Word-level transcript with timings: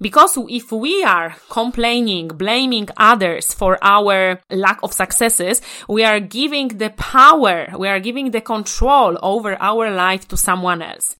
because 0.00 0.38
if 0.48 0.72
we 0.72 1.04
are 1.04 1.36
complaining, 1.50 2.28
blaming 2.28 2.88
others 2.96 3.52
for 3.52 3.78
our 3.82 4.40
lack 4.50 4.82
of 4.82 4.92
successes, 4.92 5.60
we 5.88 6.04
are 6.04 6.20
giving 6.20 6.68
the 6.68 6.90
power, 6.90 7.66
we 7.78 7.88
are 7.88 8.00
giving 8.00 8.30
the 8.30 8.40
control 8.40 9.18
over 9.22 9.56
our 9.60 9.90
life 9.90 10.26
to 10.28 10.36
someone 10.36 10.82
else. 10.82 11.16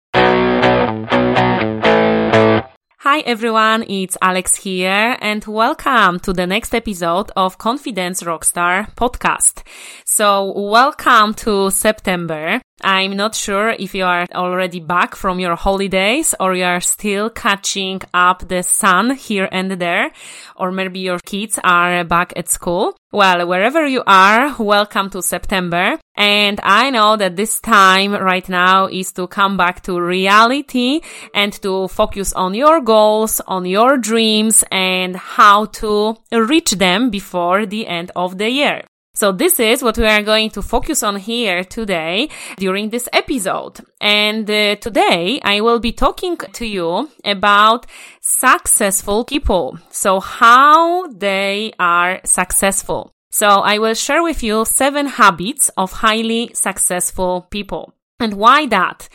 Hi 3.03 3.20
everyone, 3.20 3.84
it's 3.89 4.17
Alex 4.20 4.55
here 4.56 5.17
and 5.20 5.44
welcome 5.47 6.20
to 6.20 6.33
the 6.33 6.47
next 6.47 6.75
episode 6.75 7.31
of 7.34 7.59
Confidence 7.59 8.22
Rockstar 8.22 8.94
podcast. 8.94 9.62
So 10.05 10.53
welcome 10.55 11.34
to 11.34 11.70
September. 11.70 12.61
I'm 12.83 13.17
not 13.17 13.34
sure 13.34 13.70
if 13.70 13.95
you 13.95 14.05
are 14.05 14.27
already 14.34 14.81
back 14.81 15.14
from 15.14 15.41
your 15.41 15.56
holidays 15.56 16.34
or 16.41 16.55
you 16.55 16.64
are 16.64 16.81
still 16.81 17.31
catching 17.31 18.00
up 18.12 18.48
the 18.48 18.62
sun 18.62 19.17
here 19.17 19.48
and 19.50 19.72
there, 19.72 20.12
or 20.56 20.72
maybe 20.72 21.00
your 21.00 21.19
kids 21.19 21.59
are 21.62 22.05
back 22.05 22.33
at 22.37 22.48
school. 22.48 22.97
Well, 23.12 23.47
wherever 23.47 23.87
you 23.87 24.03
are, 24.06 24.55
welcome 24.59 25.11
to 25.11 25.22
September. 25.22 25.98
And 26.17 26.61
I 26.62 26.91
know 26.91 27.17
that 27.17 27.37
this 27.37 27.61
time 27.61 28.12
right 28.12 28.48
now 28.48 28.87
is 28.87 29.12
to 29.12 29.27
come 29.27 29.56
back 29.56 29.83
to 29.84 30.00
reality 30.00 31.00
and 31.34 31.53
to 31.62 31.89
focus 31.89 32.33
on 32.33 32.55
your 32.55 32.81
goals, 32.81 33.41
on 33.47 33.65
your 33.65 33.97
dreams 33.97 34.62
and 34.70 35.17
how 35.17 35.65
to 35.81 36.17
reach 36.31 36.72
them 36.72 37.11
before 37.11 37.67
the 37.67 37.87
end 37.87 38.12
of 38.15 38.39
the 38.39 38.50
year. 38.50 38.83
So 39.21 39.33
this 39.33 39.61
is 39.61 39.83
what 39.83 39.99
we 39.99 40.07
are 40.07 40.23
going 40.23 40.49
to 40.53 40.63
focus 40.63 41.03
on 41.03 41.17
here 41.17 41.63
today 41.63 42.31
during 42.57 42.89
this 42.89 43.07
episode. 43.13 43.81
And 44.01 44.51
uh, 44.51 44.77
today 44.77 45.39
I 45.45 45.61
will 45.61 45.79
be 45.79 45.93
talking 45.93 46.39
to 46.39 46.65
you 46.65 47.11
about 47.23 47.85
successful 48.23 49.27
people. 49.27 49.78
So 49.91 50.21
how 50.21 51.09
they 51.09 51.75
are 51.78 52.22
successful. 52.25 53.12
So 53.31 53.47
I 53.47 53.77
will 53.77 53.93
share 53.93 54.22
with 54.22 54.43
you 54.43 54.65
seven 54.65 55.05
habits 55.05 55.71
of 55.77 55.93
highly 55.93 56.53
successful 56.55 57.47
people. 57.50 57.93
And 58.21 58.39
why 58.39 58.65
that? 58.69 59.11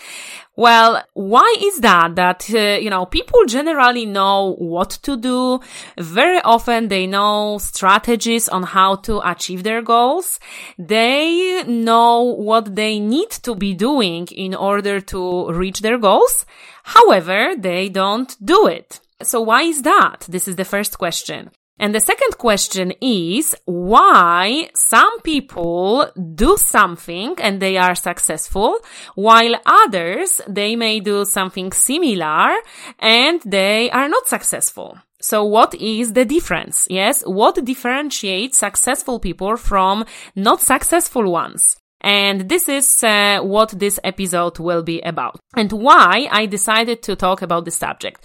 Well, 0.58 1.04
why 1.14 1.54
is 1.60 1.82
that? 1.82 2.16
That, 2.16 2.50
uh, 2.54 2.80
you 2.82 2.90
know, 2.90 3.06
people 3.06 3.46
generally 3.46 4.06
know 4.06 4.56
what 4.58 4.92
to 5.04 5.18
do. 5.18 5.60
Very 5.98 6.40
often 6.42 6.88
they 6.88 7.08
know 7.08 7.58
strategies 7.58 8.48
on 8.48 8.64
how 8.64 8.96
to 9.08 9.20
achieve 9.30 9.64
their 9.64 9.82
goals. 9.82 10.40
They 10.78 11.64
know 11.64 12.22
what 12.22 12.76
they 12.76 13.00
need 13.00 13.32
to 13.44 13.54
be 13.54 13.74
doing 13.74 14.28
in 14.28 14.56
order 14.56 15.02
to 15.02 15.52
reach 15.52 15.82
their 15.82 15.98
goals. 15.98 16.46
However, 16.84 17.56
they 17.58 17.90
don't 17.90 18.36
do 18.44 18.68
it. 18.68 19.02
So 19.24 19.42
why 19.42 19.64
is 19.64 19.82
that? 19.82 20.26
This 20.30 20.48
is 20.48 20.56
the 20.56 20.66
first 20.66 20.98
question. 20.98 21.52
And 21.78 21.94
the 21.94 22.00
second 22.00 22.38
question 22.38 22.94
is 23.02 23.56
why 23.66 24.70
some 24.74 25.20
people 25.22 26.10
do 26.34 26.56
something 26.58 27.36
and 27.40 27.62
they 27.62 27.78
are 27.78 27.96
successful 27.96 28.80
while 29.16 29.56
others, 29.66 30.40
they 30.48 30.76
may 30.78 31.02
do 31.02 31.26
something 31.26 31.74
similar 31.74 32.56
and 33.00 33.42
they 33.46 33.92
are 33.92 34.08
not 34.08 34.28
successful. 34.28 34.98
So 35.22 35.44
what 35.44 35.76
is 35.76 36.14
the 36.14 36.24
difference? 36.24 36.88
Yes. 36.90 37.24
What 37.26 37.66
differentiates 37.66 38.58
successful 38.58 39.20
people 39.20 39.58
from 39.58 40.06
not 40.36 40.62
successful 40.62 41.30
ones? 41.30 41.78
And 42.06 42.48
this 42.48 42.70
is 42.70 43.04
uh, 43.04 43.40
what 43.42 43.72
this 43.72 44.00
episode 44.04 44.60
will 44.60 44.84
be 44.84 45.02
about 45.02 45.40
and 45.58 45.72
why 45.72 46.28
I 46.32 46.46
decided 46.46 47.02
to 47.02 47.16
talk 47.16 47.42
about 47.42 47.66
the 47.66 47.72
subject. 47.72 48.24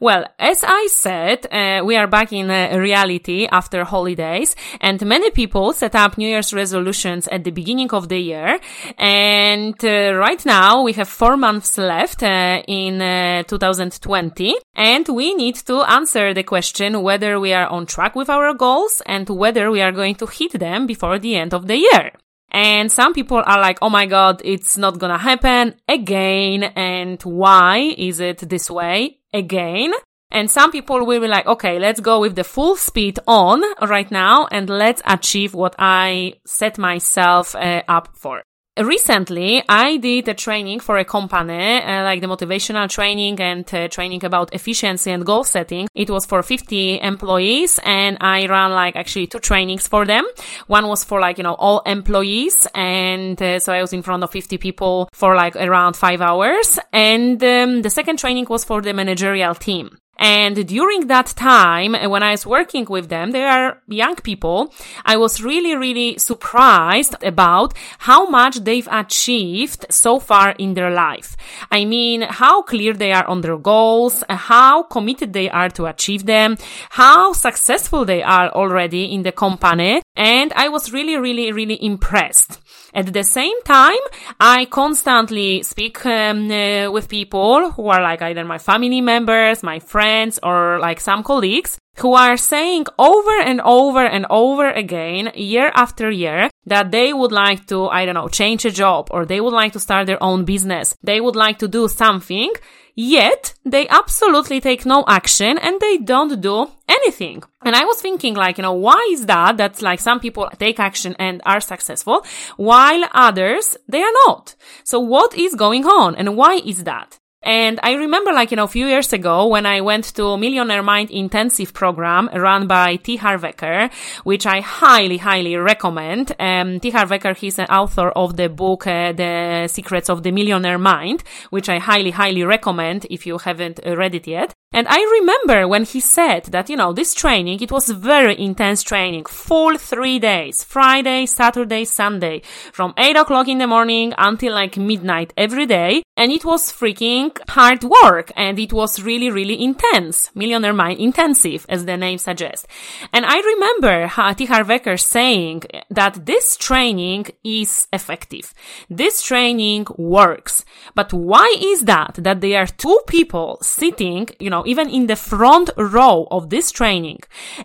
Well, 0.00 0.24
as 0.36 0.64
I 0.66 0.88
said, 0.90 1.46
uh, 1.52 1.84
we 1.84 1.94
are 1.94 2.08
back 2.08 2.32
in 2.32 2.50
uh, 2.50 2.76
reality 2.76 3.46
after 3.46 3.84
holidays 3.84 4.56
and 4.80 5.00
many 5.06 5.30
people 5.30 5.72
set 5.72 5.94
up 5.94 6.18
New 6.18 6.26
Year's 6.26 6.52
resolutions 6.52 7.28
at 7.28 7.44
the 7.44 7.52
beginning 7.52 7.92
of 7.92 8.08
the 8.08 8.18
year. 8.18 8.58
And 8.98 9.76
uh, 9.84 10.14
right 10.14 10.44
now 10.44 10.82
we 10.82 10.94
have 10.94 11.08
four 11.08 11.36
months 11.36 11.78
left 11.78 12.24
uh, 12.24 12.62
in 12.66 13.00
uh, 13.00 13.44
2020 13.44 14.56
and 14.74 15.06
we 15.06 15.34
need 15.36 15.54
to 15.66 15.82
answer 15.82 16.34
the 16.34 16.42
question 16.42 17.00
whether 17.00 17.38
we 17.38 17.52
are 17.52 17.68
on 17.68 17.86
track 17.86 18.16
with 18.16 18.28
our 18.28 18.52
goals 18.54 19.00
and 19.06 19.28
whether 19.28 19.70
we 19.70 19.80
are 19.80 19.92
going 19.92 20.16
to 20.16 20.26
hit 20.26 20.58
them 20.58 20.88
before 20.88 21.20
the 21.20 21.36
end 21.36 21.54
of 21.54 21.68
the 21.68 21.76
year. 21.76 22.10
And 22.50 22.90
some 22.90 23.14
people 23.14 23.42
are 23.44 23.60
like, 23.60 23.78
oh 23.82 23.90
my 23.90 24.06
god, 24.06 24.42
it's 24.44 24.76
not 24.76 24.98
gonna 24.98 25.18
happen 25.18 25.74
again. 25.88 26.64
And 26.64 27.20
why 27.22 27.94
is 27.96 28.20
it 28.20 28.38
this 28.48 28.70
way 28.70 29.18
again? 29.32 29.92
And 30.32 30.50
some 30.50 30.70
people 30.70 31.04
will 31.04 31.20
be 31.20 31.26
like, 31.26 31.46
okay, 31.46 31.78
let's 31.78 32.00
go 32.00 32.20
with 32.20 32.36
the 32.36 32.44
full 32.44 32.76
speed 32.76 33.18
on 33.26 33.62
right 33.82 34.10
now 34.10 34.46
and 34.50 34.70
let's 34.70 35.02
achieve 35.04 35.54
what 35.54 35.74
I 35.78 36.34
set 36.46 36.78
myself 36.78 37.54
uh, 37.56 37.82
up 37.88 38.16
for 38.16 38.42
recently 38.78 39.62
I 39.68 39.96
did 39.96 40.28
a 40.28 40.34
training 40.34 40.80
for 40.80 40.96
a 40.98 41.04
company, 41.04 41.78
uh, 41.82 42.02
like 42.04 42.20
the 42.20 42.26
motivational 42.26 42.88
training 42.88 43.40
and 43.40 43.74
uh, 43.74 43.88
training 43.88 44.24
about 44.24 44.54
efficiency 44.54 45.10
and 45.10 45.24
goal 45.24 45.44
setting. 45.44 45.88
It 45.94 46.10
was 46.10 46.26
for 46.26 46.42
50 46.42 47.00
employees 47.00 47.78
and 47.84 48.16
I 48.20 48.46
ran 48.46 48.72
like 48.72 48.96
actually 48.96 49.26
two 49.26 49.40
trainings 49.40 49.88
for 49.88 50.04
them. 50.04 50.24
One 50.66 50.86
was 50.86 51.04
for 51.04 51.20
like, 51.20 51.38
you 51.38 51.44
know, 51.44 51.54
all 51.54 51.80
employees. 51.80 52.66
And 52.74 53.40
uh, 53.40 53.58
so 53.58 53.72
I 53.72 53.80
was 53.80 53.92
in 53.92 54.02
front 54.02 54.22
of 54.22 54.30
50 54.30 54.58
people 54.58 55.08
for 55.12 55.34
like 55.34 55.56
around 55.56 55.96
five 55.96 56.20
hours. 56.20 56.78
And 56.92 57.42
um, 57.42 57.82
the 57.82 57.90
second 57.90 58.18
training 58.18 58.46
was 58.48 58.64
for 58.64 58.80
the 58.80 58.92
managerial 58.92 59.54
team. 59.54 59.98
And 60.20 60.66
during 60.66 61.06
that 61.06 61.28
time, 61.28 61.94
when 61.94 62.22
I 62.22 62.32
was 62.32 62.44
working 62.44 62.84
with 62.90 63.08
them, 63.08 63.30
they 63.30 63.44
are 63.44 63.78
young 63.88 64.16
people. 64.16 64.72
I 65.04 65.16
was 65.16 65.42
really, 65.42 65.74
really 65.74 66.18
surprised 66.18 67.14
about 67.22 67.72
how 67.98 68.28
much 68.28 68.56
they've 68.56 68.88
achieved 68.92 69.86
so 69.88 70.18
far 70.20 70.50
in 70.58 70.74
their 70.74 70.90
life. 70.90 71.38
I 71.70 71.86
mean, 71.86 72.20
how 72.20 72.60
clear 72.62 72.92
they 72.92 73.12
are 73.12 73.26
on 73.26 73.40
their 73.40 73.56
goals, 73.56 74.22
how 74.28 74.82
committed 74.82 75.32
they 75.32 75.48
are 75.48 75.70
to 75.70 75.86
achieve 75.86 76.26
them, 76.26 76.58
how 76.90 77.32
successful 77.32 78.04
they 78.04 78.22
are 78.22 78.50
already 78.50 79.14
in 79.14 79.22
the 79.22 79.32
company. 79.32 80.02
And 80.16 80.52
I 80.54 80.68
was 80.68 80.92
really, 80.92 81.16
really, 81.16 81.50
really 81.50 81.82
impressed. 81.82 82.60
At 82.92 83.12
the 83.12 83.22
same 83.22 83.62
time, 83.62 84.04
I 84.40 84.64
constantly 84.64 85.62
speak 85.62 86.04
um, 86.04 86.50
uh, 86.50 86.90
with 86.90 87.08
people 87.08 87.70
who 87.70 87.86
are 87.88 88.02
like 88.02 88.20
either 88.20 88.44
my 88.44 88.58
family 88.58 89.00
members, 89.00 89.62
my 89.62 89.78
friends, 89.78 90.09
or 90.42 90.78
like 90.78 91.00
some 91.00 91.22
colleagues 91.22 91.78
who 91.98 92.14
are 92.14 92.36
saying 92.36 92.86
over 92.98 93.40
and 93.40 93.60
over 93.60 94.04
and 94.04 94.26
over 94.30 94.70
again, 94.70 95.32
year 95.34 95.70
after 95.74 96.10
year, 96.10 96.50
that 96.66 96.90
they 96.90 97.12
would 97.12 97.32
like 97.32 97.66
to, 97.66 97.88
I 97.88 98.04
don't 98.04 98.14
know, 98.14 98.28
change 98.28 98.64
a 98.64 98.70
job 98.70 99.08
or 99.10 99.24
they 99.24 99.40
would 99.40 99.52
like 99.52 99.72
to 99.72 99.80
start 99.80 100.06
their 100.06 100.22
own 100.22 100.44
business. 100.44 100.96
They 101.02 101.20
would 101.20 101.36
like 101.36 101.58
to 101.58 101.68
do 101.68 101.88
something 101.88 102.52
Yet 102.94 103.54
they 103.64 103.88
absolutely 103.88 104.60
take 104.60 104.84
no 104.84 105.04
action 105.06 105.58
and 105.58 105.80
they 105.80 105.96
don't 105.98 106.40
do 106.40 106.70
anything. 106.88 107.42
And 107.64 107.74
I 107.74 107.84
was 107.84 108.00
thinking 108.00 108.34
like, 108.34 108.58
you 108.58 108.62
know, 108.62 108.74
why 108.74 109.08
is 109.12 109.26
that? 109.26 109.56
That's 109.56 109.82
like 109.82 110.00
some 110.00 110.20
people 110.20 110.50
take 110.58 110.80
action 110.80 111.14
and 111.18 111.40
are 111.46 111.60
successful 111.60 112.24
while 112.56 113.04
others, 113.12 113.76
they 113.88 114.02
are 114.02 114.12
not. 114.26 114.54
So 114.84 115.00
what 115.00 115.34
is 115.34 115.54
going 115.54 115.86
on 115.86 116.14
and 116.14 116.36
why 116.36 116.56
is 116.56 116.84
that? 116.84 117.18
And 117.42 117.80
I 117.82 117.94
remember 117.94 118.32
like, 118.32 118.50
you 118.50 118.56
know, 118.56 118.64
a 118.64 118.68
few 118.68 118.86
years 118.86 119.12
ago 119.12 119.46
when 119.46 119.64
I 119.64 119.80
went 119.80 120.14
to 120.16 120.36
Millionaire 120.36 120.82
Mind 120.82 121.10
intensive 121.10 121.72
program 121.72 122.28
run 122.34 122.66
by 122.66 122.96
T. 122.96 123.16
Harv 123.16 123.42
Eker, 123.42 123.90
which 124.24 124.44
I 124.46 124.60
highly, 124.60 125.16
highly 125.16 125.56
recommend. 125.56 126.32
Um, 126.38 126.80
T. 126.80 126.90
Harv 126.90 127.10
Eker, 127.10 127.34
he's 127.34 127.58
an 127.58 127.66
author 127.66 128.10
of 128.10 128.36
the 128.36 128.50
book, 128.50 128.86
uh, 128.86 129.12
The 129.12 129.68
Secrets 129.68 130.10
of 130.10 130.22
the 130.22 130.32
Millionaire 130.32 130.78
Mind, 130.78 131.24
which 131.48 131.70
I 131.70 131.78
highly, 131.78 132.10
highly 132.10 132.44
recommend 132.44 133.06
if 133.08 133.26
you 133.26 133.38
haven't 133.38 133.80
read 133.86 134.14
it 134.14 134.26
yet. 134.26 134.54
And 134.72 134.86
I 134.88 135.00
remember 135.20 135.66
when 135.66 135.84
he 135.84 135.98
said 135.98 136.44
that, 136.52 136.70
you 136.70 136.76
know, 136.76 136.92
this 136.92 137.12
training, 137.12 137.60
it 137.60 137.72
was 137.72 137.88
very 137.88 138.40
intense 138.40 138.84
training, 138.84 139.24
full 139.24 139.76
three 139.76 140.20
days, 140.20 140.62
Friday, 140.62 141.26
Saturday, 141.26 141.84
Sunday, 141.84 142.42
from 142.72 142.94
eight 142.96 143.16
o'clock 143.16 143.48
in 143.48 143.58
the 143.58 143.66
morning 143.66 144.14
until 144.16 144.54
like 144.54 144.76
midnight 144.76 145.32
every 145.36 145.66
day. 145.66 146.04
And 146.16 146.30
it 146.30 146.44
was 146.44 146.70
freaking 146.70 147.36
hard 147.48 147.82
work 147.82 148.30
and 148.36 148.60
it 148.60 148.72
was 148.72 149.02
really, 149.02 149.28
really 149.28 149.60
intense. 149.60 150.30
Millionaire 150.36 150.72
Mind 150.72 151.00
intensive, 151.00 151.66
as 151.68 151.84
the 151.84 151.96
name 151.96 152.18
suggests. 152.18 152.68
And 153.12 153.26
I 153.26 153.40
remember 153.40 154.34
T. 154.36 154.44
Harv 154.44 155.00
saying 155.00 155.62
that 155.90 156.26
this 156.26 156.56
training 156.56 157.26
is 157.42 157.88
effective. 157.92 158.54
This 158.88 159.20
training 159.20 159.86
works. 159.96 160.64
But 160.94 161.12
why 161.12 161.56
is 161.58 161.86
that? 161.86 162.14
That 162.18 162.40
there 162.40 162.62
are 162.62 162.66
two 162.66 163.00
people 163.08 163.58
sitting, 163.62 164.28
you 164.38 164.50
know, 164.50 164.59
know, 164.60 164.66
even 164.70 164.88
in 164.88 165.06
the 165.06 165.16
front 165.16 165.70
row 165.76 166.26
of 166.30 166.50
this 166.50 166.70
training. 166.70 167.20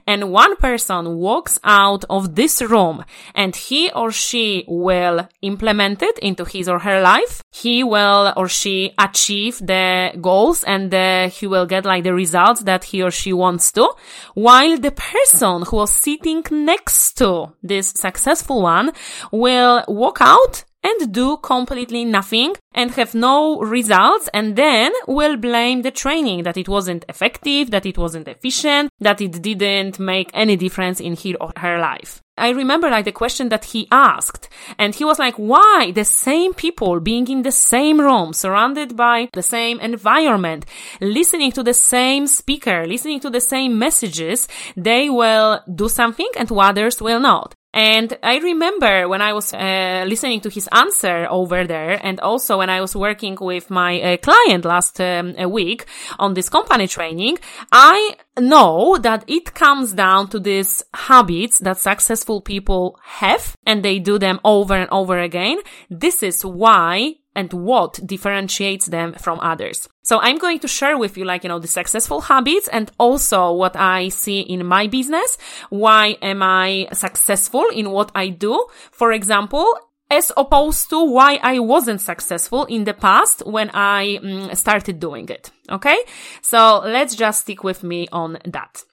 And 0.08 0.32
one 0.32 0.56
person 0.58 1.18
walks 1.18 1.60
out 1.64 2.06
of 2.10 2.36
this 2.36 2.62
room 2.62 3.04
and 3.34 3.56
he 3.56 3.92
or 3.92 4.12
she 4.12 4.64
will 4.68 5.28
implement 5.42 6.02
it 6.02 6.20
into 6.20 6.46
his 6.46 6.68
or 6.68 6.80
her 6.80 7.02
life, 7.02 7.44
he 7.52 7.84
will 7.84 8.34
or 8.36 8.48
she 8.48 8.94
achieve 8.98 9.60
the 9.60 10.12
goals 10.22 10.64
and 10.64 10.92
the, 10.92 11.32
he 11.34 11.48
will 11.48 11.66
get 11.66 11.86
like 11.86 12.04
the 12.04 12.14
results 12.14 12.62
that 12.64 12.86
he 12.86 13.02
or 13.02 13.12
she 13.12 13.34
wants 13.34 13.72
to, 13.74 13.90
while 14.34 14.78
the 14.78 14.92
person 14.92 15.64
who 15.64 15.78
was 15.78 15.92
sitting 15.92 16.44
next 16.52 17.14
to 17.14 17.54
this 17.62 17.90
successful 17.90 18.62
one 18.62 18.92
will 19.32 19.84
walk 19.88 20.18
out 20.22 20.64
and 20.86 21.12
do 21.12 21.38
completely 21.38 22.06
nothing 22.06 22.54
and 22.74 22.92
have 22.92 23.16
no 23.16 23.60
results 23.60 24.30
and 24.34 24.56
then 24.56 24.92
will 25.08 25.36
blame 25.36 25.82
the 25.82 25.90
training 25.90 26.44
that 26.44 26.58
it 26.58 26.70
wasn't 26.70 27.04
effective, 27.10 27.72
that 27.72 27.88
it 27.88 27.98
wasn't 27.98 28.28
efficient, 28.28 28.92
that 29.00 29.20
it 29.20 29.42
didn't 29.42 30.00
make 30.00 30.30
any 30.34 30.56
difference 30.56 31.00
in 31.00 31.16
his 31.16 31.36
or 31.42 31.52
her 31.58 31.80
life. 31.80 32.22
I 32.38 32.50
remember 32.50 32.90
like 32.90 33.06
the 33.06 33.14
question 33.14 33.50
that 33.50 33.66
he 33.66 33.88
asked 33.92 34.50
and 34.78 34.94
he 34.94 35.06
was 35.06 35.18
like, 35.18 35.36
why 35.36 35.92
the 35.96 36.04
same 36.04 36.54
people 36.54 37.00
being 37.00 37.28
in 37.30 37.44
the 37.44 37.52
same 37.52 38.00
room, 38.00 38.34
surrounded 38.34 38.96
by 38.96 39.30
the 39.34 39.42
same 39.42 39.80
environment, 39.80 40.66
listening 41.00 41.52
to 41.54 41.64
the 41.64 41.74
same 41.74 42.28
speaker, 42.28 42.86
listening 42.86 43.22
to 43.22 43.30
the 43.30 43.42
same 43.42 43.80
messages, 43.80 44.48
they 44.76 45.10
will 45.10 45.62
do 45.74 45.88
something 45.88 46.30
and 46.38 46.52
others 46.52 47.02
will 47.02 47.22
not. 47.22 47.56
And 47.76 48.18
I 48.24 48.38
remember 48.38 49.10
when 49.10 49.22
I 49.22 49.34
was 49.34 49.54
uh, 49.54 50.06
listening 50.08 50.40
to 50.42 50.50
his 50.50 50.70
answer 50.72 51.28
over 51.30 51.68
there, 51.68 52.00
and 52.02 52.22
also 52.22 52.60
when 52.60 52.70
I 52.70 52.80
was 52.80 52.96
working 52.96 53.38
with 53.42 53.70
my 53.70 54.02
uh, 54.02 54.18
client 54.18 54.64
last 54.64 55.02
um, 55.02 55.36
week 55.52 55.86
on 56.18 56.36
this 56.36 56.48
company 56.48 56.88
training, 56.88 57.38
I 57.74 58.16
know 58.40 58.98
that 59.00 59.26
it 59.28 59.54
comes 59.54 59.92
down 59.92 60.30
to 60.30 60.40
these 60.40 60.84
habits 60.94 61.60
that 61.60 61.78
successful 61.78 62.40
people 62.40 62.98
have, 63.04 63.58
and 63.66 63.84
they 63.84 64.00
do 64.00 64.18
them 64.18 64.40
over 64.46 64.76
and 64.76 64.90
over 64.90 65.20
again. 65.20 65.58
This 65.90 66.24
is 66.24 66.46
why 66.46 67.16
and 67.36 67.52
what 67.54 68.00
differentiates 68.06 68.88
them 68.88 69.14
from 69.14 69.40
others. 69.42 69.88
So 70.04 70.20
I'm 70.20 70.38
going 70.38 70.60
to 70.60 70.68
share 70.68 70.98
with 70.98 71.18
you, 71.18 71.26
like, 71.26 71.44
you 71.44 71.50
know, 71.50 71.60
the 71.60 71.68
successful 71.68 72.22
habits 72.22 72.68
and 72.70 72.92
also 72.98 73.52
what 73.52 73.76
I 73.76 74.10
see 74.10 74.42
in 74.42 74.66
my 74.66 74.88
business. 74.88 75.38
Why 75.70 76.18
am 76.22 76.42
I 76.42 76.88
successful 76.94 77.66
in 77.74 77.92
what 77.92 78.12
I 78.16 78.30
do? 78.30 78.68
For 78.92 79.12
example, 79.12 79.66
as 80.10 80.32
opposed 80.38 80.90
to 80.92 81.04
why 81.04 81.40
I 81.42 81.60
wasn't 81.60 82.02
successful 82.02 82.66
in 82.66 82.84
the 82.84 82.94
past 82.94 83.46
when 83.46 83.72
I 83.74 84.20
mm, 84.22 84.56
started 84.56 85.00
doing 85.00 85.30
it. 85.30 85.52
Okay. 85.70 85.98
So 86.42 86.82
let's 86.86 87.16
just 87.16 87.42
stick 87.42 87.64
with 87.64 87.84
me 87.84 88.08
on 88.12 88.38
that. 88.46 88.84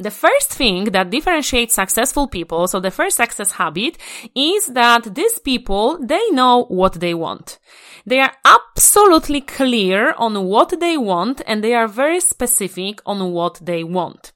The 0.00 0.10
first 0.10 0.54
thing 0.54 0.84
that 0.92 1.10
differentiates 1.10 1.74
successful 1.74 2.26
people, 2.26 2.66
so 2.66 2.80
the 2.80 2.90
first 2.90 3.18
success 3.18 3.52
habit, 3.52 3.98
is 4.34 4.68
that 4.68 5.14
these 5.14 5.38
people, 5.38 5.98
they 6.00 6.30
know 6.30 6.64
what 6.68 6.94
they 6.94 7.12
want. 7.12 7.58
They 8.06 8.20
are 8.20 8.32
absolutely 8.46 9.42
clear 9.42 10.14
on 10.16 10.46
what 10.46 10.80
they 10.80 10.96
want 10.96 11.42
and 11.46 11.62
they 11.62 11.74
are 11.74 11.86
very 11.86 12.20
specific 12.20 13.02
on 13.04 13.32
what 13.32 13.60
they 13.60 13.84
want. 13.84 14.32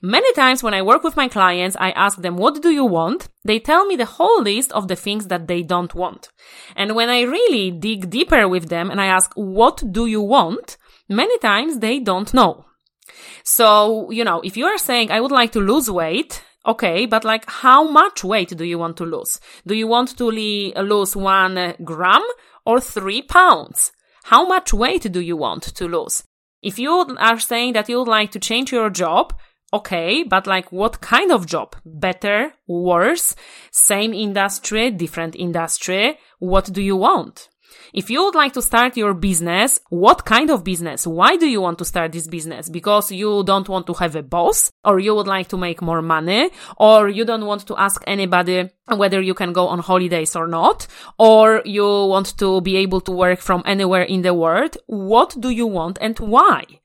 Many 0.00 0.32
times 0.34 0.62
when 0.62 0.74
I 0.74 0.82
work 0.82 1.02
with 1.02 1.16
my 1.16 1.26
clients, 1.26 1.76
I 1.80 1.90
ask 1.90 2.22
them, 2.22 2.36
what 2.36 2.62
do 2.62 2.70
you 2.70 2.84
want? 2.84 3.28
They 3.44 3.58
tell 3.58 3.86
me 3.86 3.96
the 3.96 4.06
whole 4.06 4.42
list 4.42 4.70
of 4.70 4.86
the 4.86 4.94
things 4.94 5.26
that 5.26 5.48
they 5.48 5.64
don't 5.64 5.92
want. 5.92 6.28
And 6.76 6.94
when 6.94 7.10
I 7.10 7.22
really 7.22 7.72
dig 7.72 8.10
deeper 8.10 8.46
with 8.46 8.68
them 8.68 8.92
and 8.92 9.00
I 9.00 9.06
ask, 9.06 9.32
what 9.34 9.82
do 9.90 10.06
you 10.06 10.22
want? 10.22 10.76
Many 11.08 11.36
times 11.38 11.80
they 11.80 11.98
don't 11.98 12.32
know. 12.32 12.66
So, 13.44 14.10
you 14.10 14.24
know, 14.24 14.40
if 14.42 14.56
you 14.56 14.66
are 14.66 14.78
saying, 14.78 15.10
I 15.10 15.20
would 15.20 15.32
like 15.32 15.52
to 15.52 15.60
lose 15.60 15.90
weight, 15.90 16.42
okay, 16.66 17.06
but 17.06 17.24
like, 17.24 17.48
how 17.48 17.88
much 17.88 18.22
weight 18.24 18.56
do 18.56 18.64
you 18.64 18.78
want 18.78 18.96
to 18.98 19.04
lose? 19.04 19.40
Do 19.66 19.74
you 19.74 19.86
want 19.86 20.16
to 20.18 20.30
lose 20.30 21.16
one 21.16 21.74
gram 21.84 22.22
or 22.64 22.80
three 22.80 23.22
pounds? 23.22 23.92
How 24.24 24.46
much 24.46 24.72
weight 24.72 25.10
do 25.10 25.20
you 25.20 25.36
want 25.36 25.62
to 25.62 25.88
lose? 25.88 26.22
If 26.62 26.78
you 26.78 26.90
are 27.18 27.38
saying 27.38 27.72
that 27.72 27.88
you 27.88 27.98
would 27.98 28.08
like 28.08 28.30
to 28.32 28.38
change 28.38 28.70
your 28.70 28.90
job, 28.90 29.32
okay, 29.72 30.22
but 30.22 30.46
like 30.46 30.70
what 30.70 31.00
kind 31.00 31.32
of 31.32 31.46
job? 31.46 31.74
Better, 31.84 32.52
worse, 32.66 33.34
same 33.70 34.12
industry, 34.12 34.90
different 34.90 35.34
industry? 35.34 36.18
What 36.38 36.72
do 36.72 36.82
you 36.82 36.96
want? 36.96 37.48
If 37.92 38.10
you 38.10 38.24
would 38.24 38.34
like 38.34 38.52
to 38.54 38.62
start 38.62 38.96
your 38.96 39.14
business, 39.14 39.80
what 39.88 40.24
kind 40.24 40.50
of 40.50 40.64
business? 40.64 41.06
Why 41.06 41.36
do 41.36 41.46
you 41.46 41.60
want 41.60 41.78
to 41.78 41.84
start 41.84 42.12
this 42.12 42.26
business? 42.26 42.68
Because 42.68 43.10
you 43.10 43.42
don't 43.44 43.68
want 43.68 43.86
to 43.88 43.94
have 43.94 44.16
a 44.16 44.22
boss 44.22 44.70
or 44.84 45.00
you 45.00 45.14
would 45.14 45.26
like 45.26 45.48
to 45.48 45.56
make 45.56 45.82
more 45.82 46.02
money 46.02 46.50
or 46.76 47.08
you 47.08 47.24
don't 47.24 47.46
want 47.46 47.66
to 47.66 47.76
ask 47.76 48.02
anybody 48.06 48.70
whether 48.86 49.20
you 49.20 49.34
can 49.34 49.52
go 49.52 49.68
on 49.68 49.78
holidays 49.78 50.34
or 50.34 50.46
not, 50.46 50.86
or 51.18 51.62
you 51.64 51.84
want 51.84 52.36
to 52.38 52.60
be 52.60 52.76
able 52.76 53.00
to 53.02 53.12
work 53.12 53.40
from 53.40 53.62
anywhere 53.64 54.02
in 54.02 54.22
the 54.22 54.34
world. 54.34 54.76
What 54.86 55.36
do 55.38 55.50
you 55.50 55.66
want 55.66 55.98
and 56.00 56.18
why? 56.18 56.79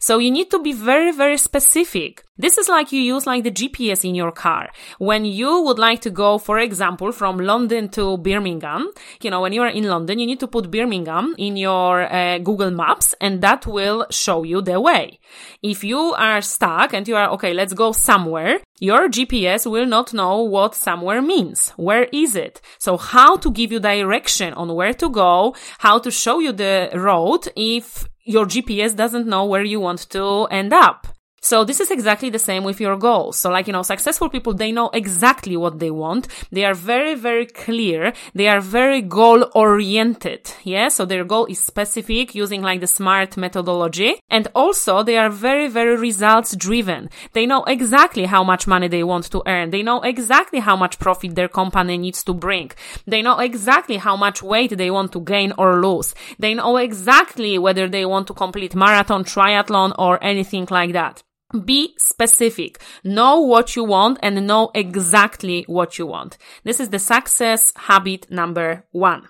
So 0.00 0.18
you 0.18 0.30
need 0.30 0.50
to 0.50 0.58
be 0.58 0.72
very, 0.72 1.12
very 1.12 1.38
specific. 1.38 2.24
This 2.40 2.56
is 2.56 2.68
like 2.68 2.92
you 2.92 3.00
use 3.00 3.26
like 3.26 3.42
the 3.42 3.50
GPS 3.50 4.08
in 4.08 4.14
your 4.14 4.30
car. 4.30 4.70
When 4.98 5.24
you 5.24 5.60
would 5.62 5.78
like 5.78 6.00
to 6.02 6.10
go, 6.10 6.38
for 6.38 6.60
example, 6.60 7.10
from 7.10 7.38
London 7.38 7.88
to 7.90 8.16
Birmingham, 8.18 8.92
you 9.20 9.30
know, 9.30 9.40
when 9.40 9.52
you 9.52 9.62
are 9.62 9.68
in 9.68 9.88
London, 9.88 10.20
you 10.20 10.26
need 10.26 10.38
to 10.40 10.46
put 10.46 10.70
Birmingham 10.70 11.34
in 11.36 11.56
your 11.56 12.02
uh, 12.02 12.38
Google 12.38 12.70
Maps 12.70 13.12
and 13.20 13.42
that 13.42 13.66
will 13.66 14.06
show 14.10 14.44
you 14.44 14.62
the 14.62 14.80
way. 14.80 15.18
If 15.62 15.82
you 15.82 15.98
are 15.98 16.40
stuck 16.40 16.92
and 16.92 17.08
you 17.08 17.16
are, 17.16 17.28
okay, 17.30 17.52
let's 17.52 17.72
go 17.72 17.90
somewhere, 17.90 18.60
your 18.78 19.08
GPS 19.08 19.68
will 19.68 19.86
not 19.86 20.14
know 20.14 20.42
what 20.42 20.76
somewhere 20.76 21.20
means. 21.20 21.70
Where 21.70 22.04
is 22.12 22.36
it? 22.36 22.60
So 22.78 22.96
how 22.96 23.36
to 23.38 23.50
give 23.50 23.72
you 23.72 23.80
direction 23.80 24.54
on 24.54 24.72
where 24.74 24.94
to 24.94 25.08
go, 25.10 25.56
how 25.78 25.98
to 25.98 26.10
show 26.12 26.38
you 26.38 26.52
the 26.52 26.90
road 26.94 27.48
if 27.56 28.06
your 28.28 28.44
GPS 28.44 28.94
doesn't 28.94 29.26
know 29.26 29.46
where 29.46 29.64
you 29.64 29.80
want 29.80 30.10
to 30.10 30.44
end 30.50 30.72
up. 30.72 31.17
So 31.40 31.64
this 31.64 31.80
is 31.80 31.90
exactly 31.90 32.30
the 32.30 32.38
same 32.38 32.64
with 32.64 32.80
your 32.80 32.96
goals. 32.96 33.38
So 33.38 33.50
like, 33.50 33.66
you 33.66 33.72
know, 33.72 33.82
successful 33.82 34.28
people, 34.28 34.54
they 34.54 34.72
know 34.72 34.90
exactly 34.92 35.56
what 35.56 35.78
they 35.78 35.90
want. 35.90 36.28
They 36.50 36.64
are 36.64 36.74
very, 36.74 37.14
very 37.14 37.46
clear. 37.46 38.12
They 38.34 38.48
are 38.48 38.60
very 38.60 39.00
goal 39.02 39.46
oriented. 39.54 40.52
Yeah. 40.64 40.88
So 40.88 41.04
their 41.04 41.24
goal 41.24 41.46
is 41.46 41.60
specific 41.60 42.34
using 42.34 42.62
like 42.62 42.80
the 42.80 42.86
smart 42.86 43.36
methodology. 43.36 44.20
And 44.28 44.48
also 44.54 45.02
they 45.02 45.16
are 45.16 45.30
very, 45.30 45.68
very 45.68 45.96
results 45.96 46.56
driven. 46.56 47.08
They 47.32 47.46
know 47.46 47.64
exactly 47.64 48.24
how 48.24 48.42
much 48.42 48.66
money 48.66 48.88
they 48.88 49.04
want 49.04 49.30
to 49.30 49.42
earn. 49.46 49.70
They 49.70 49.82
know 49.82 50.00
exactly 50.00 50.58
how 50.58 50.76
much 50.76 50.98
profit 50.98 51.34
their 51.34 51.48
company 51.48 51.98
needs 51.98 52.24
to 52.24 52.34
bring. 52.34 52.72
They 53.06 53.22
know 53.22 53.38
exactly 53.38 53.96
how 53.96 54.16
much 54.16 54.42
weight 54.42 54.76
they 54.76 54.90
want 54.90 55.12
to 55.12 55.20
gain 55.20 55.52
or 55.56 55.80
lose. 55.80 56.14
They 56.38 56.54
know 56.54 56.76
exactly 56.76 57.58
whether 57.58 57.88
they 57.88 58.04
want 58.04 58.26
to 58.26 58.34
complete 58.34 58.74
marathon, 58.74 59.24
triathlon, 59.24 59.94
or 59.98 60.22
anything 60.22 60.66
like 60.70 60.92
that. 60.92 61.22
Be 61.64 61.94
specific. 61.96 62.78
Know 63.04 63.40
what 63.40 63.74
you 63.74 63.82
want 63.82 64.18
and 64.22 64.46
know 64.46 64.70
exactly 64.74 65.64
what 65.66 65.98
you 65.98 66.06
want. 66.06 66.36
This 66.62 66.78
is 66.78 66.90
the 66.90 66.98
success 66.98 67.72
habit 67.74 68.30
number 68.30 68.84
one. 68.92 69.28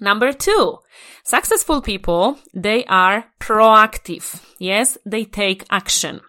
Number 0.00 0.32
two, 0.32 0.78
successful 1.22 1.80
people, 1.82 2.38
they 2.52 2.84
are 2.86 3.26
proactive. 3.38 4.42
Yes, 4.58 4.98
they 5.06 5.24
take 5.24 5.66
action. 5.70 6.20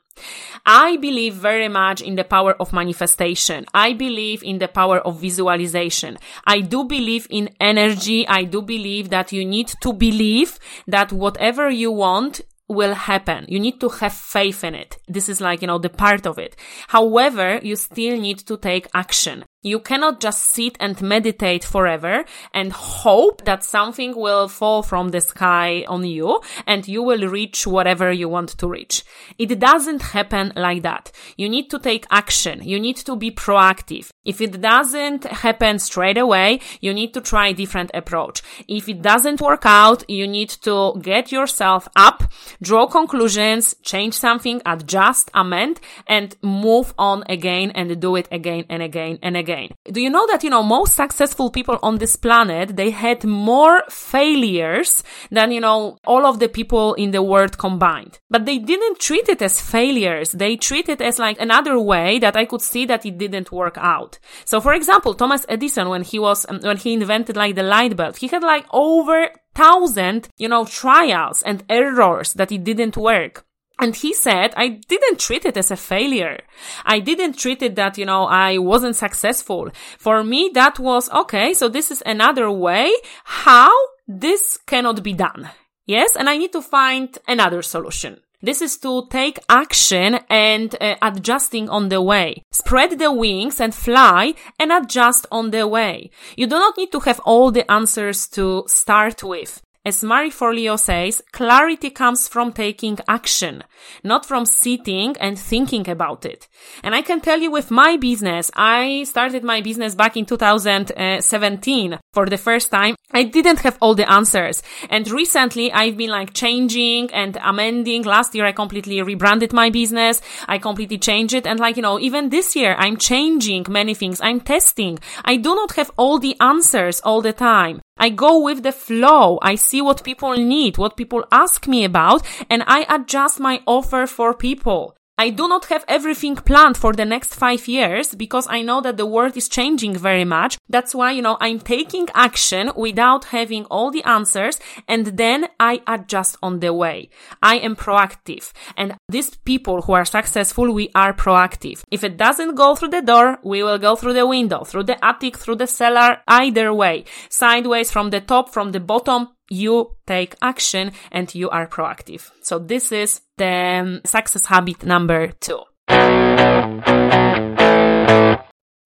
I 0.66 0.98
believe 0.98 1.34
very 1.34 1.68
much 1.68 2.02
in 2.02 2.16
the 2.16 2.24
power 2.24 2.54
of 2.60 2.74
manifestation. 2.74 3.66
I 3.74 3.94
believe 3.94 4.44
in 4.44 4.60
the 4.60 4.68
power 4.68 5.00
of 5.00 5.20
visualization. 5.20 6.18
I 6.46 6.60
do 6.62 6.84
believe 6.84 7.26
in 7.30 7.50
energy. 7.60 8.28
I 8.28 8.44
do 8.44 8.62
believe 8.62 9.10
that 9.10 9.32
you 9.32 9.46
need 9.46 9.74
to 9.82 9.94
believe 9.94 10.60
that 10.86 11.12
whatever 11.12 11.70
you 11.70 11.92
want 11.92 12.42
will 12.72 12.94
happen. 12.94 13.46
You 13.48 13.60
need 13.60 13.80
to 13.82 13.90
have 13.90 14.14
faith 14.14 14.64
in 14.64 14.76
it. 14.76 14.98
This 15.08 15.30
is 15.30 15.42
like, 15.42 15.62
you 15.62 15.68
know, 15.68 15.78
the 15.78 15.90
part 15.90 16.26
of 16.26 16.38
it. 16.38 16.56
However, 16.88 17.60
you 17.62 17.76
still 17.76 18.20
need 18.20 18.40
to 18.40 18.58
take 18.58 18.88
action. 18.94 19.46
You 19.64 19.80
cannot 19.80 20.20
just 20.20 20.42
sit 20.46 20.76
and 20.80 21.00
meditate 21.04 21.64
forever 21.64 22.26
and 22.52 22.74
hope 22.74 23.46
that 23.46 23.64
something 23.64 24.16
will 24.16 24.48
fall 24.48 24.82
from 24.82 25.10
the 25.10 25.22
sky 25.22 25.86
on 25.88 26.04
you 26.04 26.42
and 26.66 26.88
you 26.88 27.04
will 27.04 27.28
reach 27.28 27.68
whatever 27.68 28.12
you 28.12 28.28
want 28.28 28.50
to 28.58 28.68
reach. 28.68 29.04
It 29.38 29.60
doesn't 29.60 30.02
happen 30.02 30.52
like 30.56 30.82
that. 30.82 31.12
You 31.38 31.48
need 31.48 31.70
to 31.70 31.78
take 31.78 32.08
action. 32.10 32.64
You 32.64 32.80
need 32.80 32.98
to 33.06 33.16
be 33.16 33.30
proactive. 33.30 34.10
If 34.26 34.42
it 34.42 34.60
doesn't 34.62 35.26
happen 35.26 35.78
straight 35.78 36.18
away, 36.18 36.62
you 36.80 36.92
need 36.92 37.14
to 37.14 37.22
try 37.22 37.50
a 37.50 37.54
different 37.54 37.92
approach. 37.94 38.42
If 38.68 38.90
it 38.90 39.04
doesn't 39.04 39.42
work 39.42 39.68
out, 39.68 40.10
you 40.10 40.28
need 40.28 40.50
to 40.64 41.00
get 41.04 41.32
yourself 41.32 41.88
up, 41.96 42.24
draw 42.64 42.88
conclusions, 42.88 43.76
change 43.84 44.16
something, 44.16 44.60
adjust, 44.66 45.30
amend, 45.36 45.80
and 46.08 46.36
move 46.42 46.96
on 46.98 47.24
again 47.30 47.70
and 47.76 48.02
do 48.02 48.16
it 48.16 48.28
again 48.32 48.66
and 48.68 48.82
again 48.82 49.20
and 49.22 49.38
again 49.38 49.51
again. 49.52 49.70
Do 49.86 50.02
you 50.02 50.10
know 50.10 50.26
that, 50.28 50.44
you 50.44 50.50
know, 50.50 50.64
most 50.64 50.96
successful 50.96 51.50
people 51.50 51.78
on 51.84 51.98
this 51.98 52.16
planet, 52.16 52.76
they 52.76 52.92
had 52.92 53.24
more 53.24 53.84
failures 53.90 55.04
than, 55.30 55.52
you 55.52 55.62
know, 55.62 55.98
all 56.06 56.26
of 56.26 56.40
the 56.40 56.50
people 56.50 56.94
in 56.96 57.12
the 57.12 57.22
world 57.22 57.58
combined. 57.58 58.20
But 58.30 58.46
they 58.46 58.58
didn't 58.58 59.00
treat 59.00 59.30
it 59.30 59.42
as 59.42 59.62
failures. 59.62 60.32
They 60.32 60.56
treat 60.56 60.90
it 60.90 61.02
as 61.02 61.20
like 61.20 61.40
another 61.40 61.80
way 61.80 62.20
that 62.20 62.36
I 62.36 62.46
could 62.46 62.62
see 62.62 62.86
that 62.86 63.06
it 63.06 63.18
didn't 63.18 63.52
work 63.52 63.78
out. 63.78 64.20
So 64.46 64.62
for 64.62 64.74
example, 64.74 65.14
Thomas 65.14 65.46
Edison, 65.50 65.90
when 65.90 66.04
he 66.04 66.20
was, 66.20 66.46
um, 66.50 66.60
when 66.62 66.78
he 66.78 66.94
invented 66.94 67.36
like 67.36 67.56
the 67.56 67.64
light 67.64 67.96
bulb, 67.96 68.18
he 68.18 68.28
had 68.28 68.44
like 68.44 68.66
over 68.72 69.30
thousand, 69.54 70.30
you 70.38 70.48
know, 70.48 70.66
trials 70.66 71.44
and 71.44 71.64
errors 71.70 72.34
that 72.34 72.52
it 72.52 72.64
didn't 72.64 72.96
work. 72.96 73.46
And 73.82 73.96
he 73.96 74.14
said, 74.14 74.54
I 74.56 74.68
didn't 74.88 75.20
treat 75.20 75.44
it 75.44 75.58
as 75.58 75.72
a 75.72 75.76
failure. 75.76 76.40
I 76.86 77.00
didn't 77.00 77.40
treat 77.40 77.64
it 77.64 77.76
that, 77.76 77.98
you 77.98 78.06
know, 78.06 78.26
I 78.26 78.60
wasn't 78.60 78.96
successful. 78.96 79.72
For 79.98 80.24
me, 80.24 80.52
that 80.54 80.78
was, 80.78 81.10
okay, 81.10 81.56
so 81.56 81.68
this 81.68 81.90
is 81.90 82.04
another 82.06 82.52
way 82.52 82.94
how 83.24 83.74
this 84.08 84.58
cannot 84.68 85.02
be 85.02 85.14
done. 85.14 85.50
Yes. 85.88 86.16
And 86.16 86.30
I 86.30 86.38
need 86.38 86.54
to 86.54 86.62
find 86.62 87.18
another 87.28 87.62
solution. 87.62 88.22
This 88.44 88.62
is 88.62 88.78
to 88.78 89.08
take 89.10 89.40
action 89.50 90.20
and 90.30 90.76
uh, 90.82 90.96
adjusting 91.02 91.70
on 91.70 91.90
the 91.90 92.02
way. 92.02 92.44
Spread 92.52 92.98
the 92.98 93.12
wings 93.12 93.60
and 93.60 93.74
fly 93.74 94.34
and 94.60 94.72
adjust 94.72 95.28
on 95.32 95.52
the 95.52 95.68
way. 95.68 96.10
You 96.36 96.48
do 96.48 96.56
not 96.56 96.78
need 96.78 96.92
to 96.92 97.00
have 97.02 97.20
all 97.20 97.52
the 97.52 97.70
answers 97.72 98.28
to 98.30 98.64
start 98.68 99.24
with. 99.24 99.62
As 99.84 100.04
Marie 100.04 100.30
Forleo 100.30 100.78
says, 100.78 101.24
clarity 101.32 101.90
comes 101.90 102.28
from 102.28 102.54
taking 102.54 103.00
action, 103.08 103.64
not 104.04 104.28
from 104.28 104.46
sitting 104.46 105.18
and 105.20 105.40
thinking 105.40 105.90
about 105.90 106.24
it. 106.24 106.48
And 106.84 106.94
I 106.94 107.02
can 107.02 107.20
tell 107.20 107.40
you 107.40 107.50
with 107.50 107.72
my 107.72 107.98
business, 107.98 108.52
I 108.56 109.06
started 109.06 109.44
my 109.44 109.62
business 109.62 109.96
back 109.96 110.16
in 110.16 110.28
2017 110.28 111.98
for 112.14 112.28
the 112.28 112.38
first 112.38 112.70
time. 112.70 112.96
I 113.12 113.24
didn't 113.24 113.62
have 113.62 113.80
all 113.82 113.96
the 113.96 114.10
answers. 114.10 114.62
And 114.92 115.10
recently 115.10 115.72
I've 115.72 115.98
been 115.98 116.12
like 116.12 116.32
changing 116.32 117.12
and 117.12 117.40
amending. 117.42 118.04
Last 118.04 118.36
year 118.36 118.46
I 118.46 118.52
completely 118.52 119.02
rebranded 119.02 119.52
my 119.52 119.72
business. 119.72 120.22
I 120.48 120.60
completely 120.60 121.00
changed 121.00 121.34
it. 121.34 121.48
And 121.48 121.60
like, 121.60 121.76
you 121.76 121.82
know, 121.82 122.00
even 122.00 122.30
this 122.30 122.56
year 122.56 122.76
I'm 122.78 122.98
changing 122.98 123.66
many 123.68 123.96
things. 123.96 124.22
I'm 124.22 124.42
testing. 124.42 125.00
I 125.26 125.38
do 125.38 125.56
not 125.56 125.74
have 125.74 125.90
all 125.98 126.20
the 126.20 126.40
answers 126.40 127.02
all 127.02 127.22
the 127.22 127.34
time. 127.34 127.82
I 127.98 128.10
go 128.10 128.40
with 128.40 128.64
the 128.64 128.72
flow. 128.72 129.38
I 129.42 129.56
see 129.56 129.82
what 129.82 130.04
people 130.04 130.34
need, 130.34 130.78
what 130.78 130.98
people 130.98 131.26
ask 131.32 131.68
me 131.68 131.84
about, 131.84 132.26
and 132.50 132.64
I 132.66 132.86
adjust 132.90 133.40
my 133.40 133.62
offer 133.68 134.08
for 134.08 134.34
people. 134.34 134.96
I 135.18 135.30
do 135.30 135.48
not 135.48 135.66
have 135.66 135.86
everything 135.88 136.36
planned 136.36 136.78
for 136.78 136.94
the 136.94 137.06
next 137.06 137.36
five 137.36 137.68
years 137.68 138.16
because 138.16 138.48
I 138.50 138.64
know 138.64 138.82
that 138.82 138.98
the 138.98 139.06
world 139.06 139.38
is 139.38 139.48
changing 139.48 139.96
very 139.96 140.26
much. 140.26 140.58
That's 140.68 140.96
why, 140.96 141.12
you 141.12 141.22
know, 141.22 141.38
I'm 141.40 141.60
taking 141.60 142.08
action 142.16 142.72
without 142.76 143.26
having 143.26 143.66
all 143.66 143.92
the 143.92 144.04
answers 144.04 144.60
and 144.88 145.06
then 145.06 145.48
I 145.60 145.82
adjust 145.86 146.38
on 146.42 146.60
the 146.60 146.74
way. 146.74 147.10
I 147.44 147.58
am 147.58 147.76
proactive 147.76 148.52
and 148.76 148.96
these 149.10 149.36
people 149.36 149.84
who 149.84 149.94
are 149.94 150.06
successful, 150.06 150.74
we 150.74 150.90
are 150.96 151.14
proactive. 151.14 151.84
If 151.92 152.04
it 152.04 152.18
doesn't 152.18 152.56
go 152.56 152.76
through 152.76 152.90
the 152.90 153.02
door, 153.02 153.38
we 153.44 153.62
will 153.62 153.78
go 153.78 153.96
through 153.96 154.14
the 154.14 154.26
window, 154.26 154.64
through 154.64 154.84
the 154.84 155.04
attic, 155.06 155.38
through 155.38 155.58
the 155.58 155.68
cellar, 155.68 156.18
either 156.28 156.74
way, 156.74 157.06
sideways 157.30 157.92
from 157.92 158.10
the 158.10 158.22
top, 158.22 158.50
from 158.50 158.72
the 158.72 158.80
bottom, 158.80 159.30
you 159.52 159.96
take 160.08 160.36
action 160.42 160.94
and 161.12 161.34
you 161.36 161.50
are 161.50 161.68
proactive. 161.68 162.32
So 162.42 162.58
this 162.58 162.92
is 162.92 163.22
the 163.38 163.82
um, 163.82 164.02
success 164.06 164.46
habit 164.46 164.84
number 164.86 165.34
two. 165.40 165.60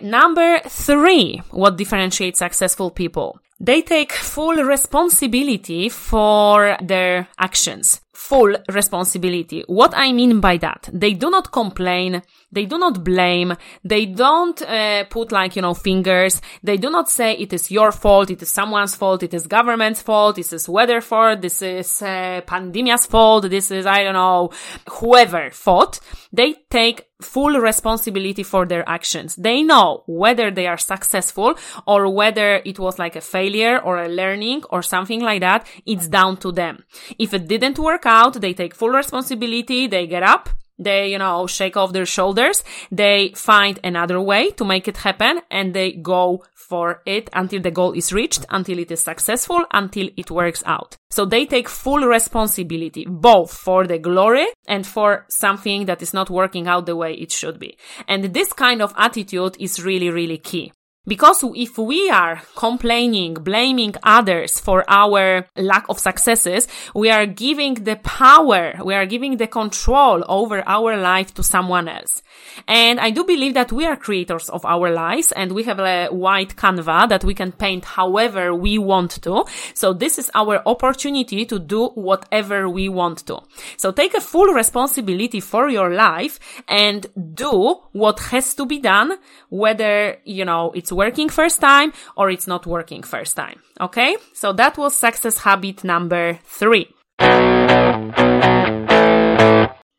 Number 0.02 0.60
three, 0.68 1.42
what 1.52 1.78
differentiates 1.78 2.40
successful 2.40 2.92
people? 2.92 3.40
They 3.60 3.82
take 3.82 4.12
full 4.12 4.56
responsibility 4.56 5.88
for 5.88 6.78
their 6.82 7.28
actions. 7.40 8.02
Full 8.14 8.58
responsibility. 8.70 9.64
What 9.68 9.94
I 9.96 10.12
mean 10.12 10.42
by 10.42 10.58
that? 10.58 10.90
They 10.92 11.14
do 11.14 11.30
not 11.30 11.52
complain. 11.52 12.22
They 12.56 12.66
do 12.66 12.78
not 12.78 13.04
blame. 13.04 13.54
They 13.84 14.06
don't 14.06 14.60
uh, 14.62 15.04
put 15.10 15.32
like, 15.32 15.56
you 15.58 15.62
know, 15.62 15.74
fingers. 15.74 16.42
They 16.64 16.78
do 16.78 16.90
not 16.90 17.10
say 17.10 17.34
it 17.34 17.52
is 17.52 17.70
your 17.70 17.92
fault. 17.92 18.32
It 18.32 18.42
is 18.42 18.50
someone's 18.50 18.96
fault. 18.96 19.24
It 19.24 19.34
is 19.34 19.46
government's 19.46 20.02
fault. 20.02 20.38
This 20.38 20.54
is 20.54 20.70
weather 20.70 21.02
fault. 21.02 21.42
This 21.42 21.62
is 21.62 22.02
uh, 22.02 22.42
pandemia's 22.48 23.06
fault. 23.06 23.50
This 23.50 23.72
is, 23.72 23.86
I 23.86 24.04
don't 24.04 24.14
know, 24.14 24.52
whoever 24.90 25.52
fault. 25.52 26.00
They 26.32 26.56
take 26.70 27.08
full 27.22 27.60
responsibility 27.60 28.44
for 28.44 28.66
their 28.66 28.88
actions. 28.88 29.36
They 29.36 29.62
know 29.62 30.04
whether 30.08 30.50
they 30.50 30.68
are 30.68 30.78
successful 30.78 31.56
or 31.86 32.10
whether 32.10 32.62
it 32.66 32.80
was 32.80 32.98
like 32.98 33.18
a 33.18 33.22
failure 33.22 33.80
or 33.80 34.02
a 34.02 34.08
learning 34.08 34.64
or 34.70 34.82
something 34.82 35.22
like 35.22 35.42
that. 35.42 35.68
It's 35.86 36.08
down 36.08 36.38
to 36.38 36.52
them. 36.52 36.84
If 37.20 37.34
it 37.34 37.48
didn't 37.48 37.80
work 37.80 38.06
out, 38.06 38.40
they 38.40 38.54
take 38.54 38.76
full 38.76 38.90
responsibility. 38.90 39.88
They 39.88 40.08
get 40.08 40.24
up. 40.24 40.50
They, 40.77 41.12
you 41.12 41.17
know, 41.17 41.48
shake 41.48 41.77
off 41.77 41.94
their 41.94 42.05
shoulders. 42.05 42.63
They 42.91 43.32
find 43.36 43.79
another 43.84 44.20
way 44.20 44.51
to 44.51 44.65
make 44.65 44.88
it 44.88 44.98
happen 44.98 45.41
and 45.50 45.74
they 45.74 45.94
go 45.94 46.44
for 46.53 47.01
it 47.05 47.29
until 47.34 47.62
the 47.62 47.72
goal 47.72 47.94
is 47.94 48.12
reached, 48.12 48.46
until 48.50 48.79
it 48.79 48.91
is 48.91 49.01
successful, 49.01 49.65
until 49.72 50.10
it 50.17 50.32
works 50.32 50.63
out. 50.65 50.98
So 51.12 51.25
they 51.25 51.46
take 51.46 51.70
full 51.70 52.05
responsibility, 52.05 53.05
both 53.08 53.53
for 53.53 53.88
the 53.88 54.00
glory 54.00 54.48
and 54.67 54.86
for 54.86 55.25
something 55.29 55.86
that 55.86 56.01
is 56.01 56.13
not 56.13 56.29
working 56.29 56.67
out 56.67 56.86
the 56.86 56.96
way 56.96 57.13
it 57.13 57.32
should 57.32 57.60
be. 57.60 57.77
And 58.08 58.34
this 58.34 58.51
kind 58.51 58.82
of 58.82 58.94
attitude 58.98 59.58
is 59.60 59.84
really, 59.84 60.10
really 60.10 60.38
key. 60.38 60.74
Because 61.08 61.44
if 61.56 61.78
we 61.78 62.10
are 62.10 62.42
complaining, 62.56 63.36
blaming 63.36 63.94
others 64.04 64.60
for 64.60 64.84
our 64.88 65.48
lack 65.56 65.86
of 65.90 66.00
successes, 66.00 66.68
we 66.94 67.10
are 67.10 67.26
giving 67.26 67.76
the 67.76 67.98
power, 67.98 68.74
we 68.84 68.94
are 68.94 69.06
giving 69.06 69.38
the 69.38 69.48
control 69.48 70.24
over 70.28 70.64
our 70.68 70.98
life 70.98 71.34
to 71.36 71.44
someone 71.44 71.88
else. 71.88 72.22
And 72.68 73.00
I 73.00 73.12
do 73.12 73.24
believe 73.24 73.54
that 73.54 73.72
we 73.72 73.86
are 73.86 73.96
creators 73.96 74.50
of 74.50 74.66
our 74.66 74.92
lives 74.92 75.32
and 75.32 75.52
we 75.52 75.64
have 75.64 75.80
a 75.80 76.08
white 76.08 76.56
canvas 76.56 77.10
that 77.10 77.24
we 77.24 77.34
can 77.34 77.52
paint 77.52 77.86
however 77.86 78.54
we 78.54 78.78
want 78.78 79.22
to. 79.24 79.46
So 79.74 79.94
this 79.94 80.18
is 80.18 80.32
our 80.34 80.62
opportunity 80.66 81.46
to 81.46 81.60
do 81.60 81.88
whatever 81.90 82.70
we 82.70 82.90
want 82.90 83.26
to. 83.28 83.42
So 83.78 83.92
take 83.92 84.14
a 84.14 84.22
full 84.22 84.54
responsibility 84.54 85.40
for 85.40 85.70
your 85.70 85.92
life 85.94 86.40
and 86.68 87.06
do 87.34 87.82
what 87.92 88.20
has 88.32 88.54
to 88.56 88.66
be 88.66 88.80
done, 88.80 89.14
whether, 89.50 90.18
you 90.24 90.46
know, 90.46 90.72
it's 90.72 90.92
working 90.96 91.30
first 91.30 91.62
time 91.62 91.94
or 92.16 92.30
it's 92.30 92.48
not 92.48 92.66
working 92.66 93.04
first 93.04 93.36
time. 93.36 93.62
Okay. 93.80 94.18
So 94.34 94.54
that 94.54 94.78
was 94.78 94.96
success 94.96 95.40
habit 95.40 95.84
number 95.84 96.40
three. 96.44 96.88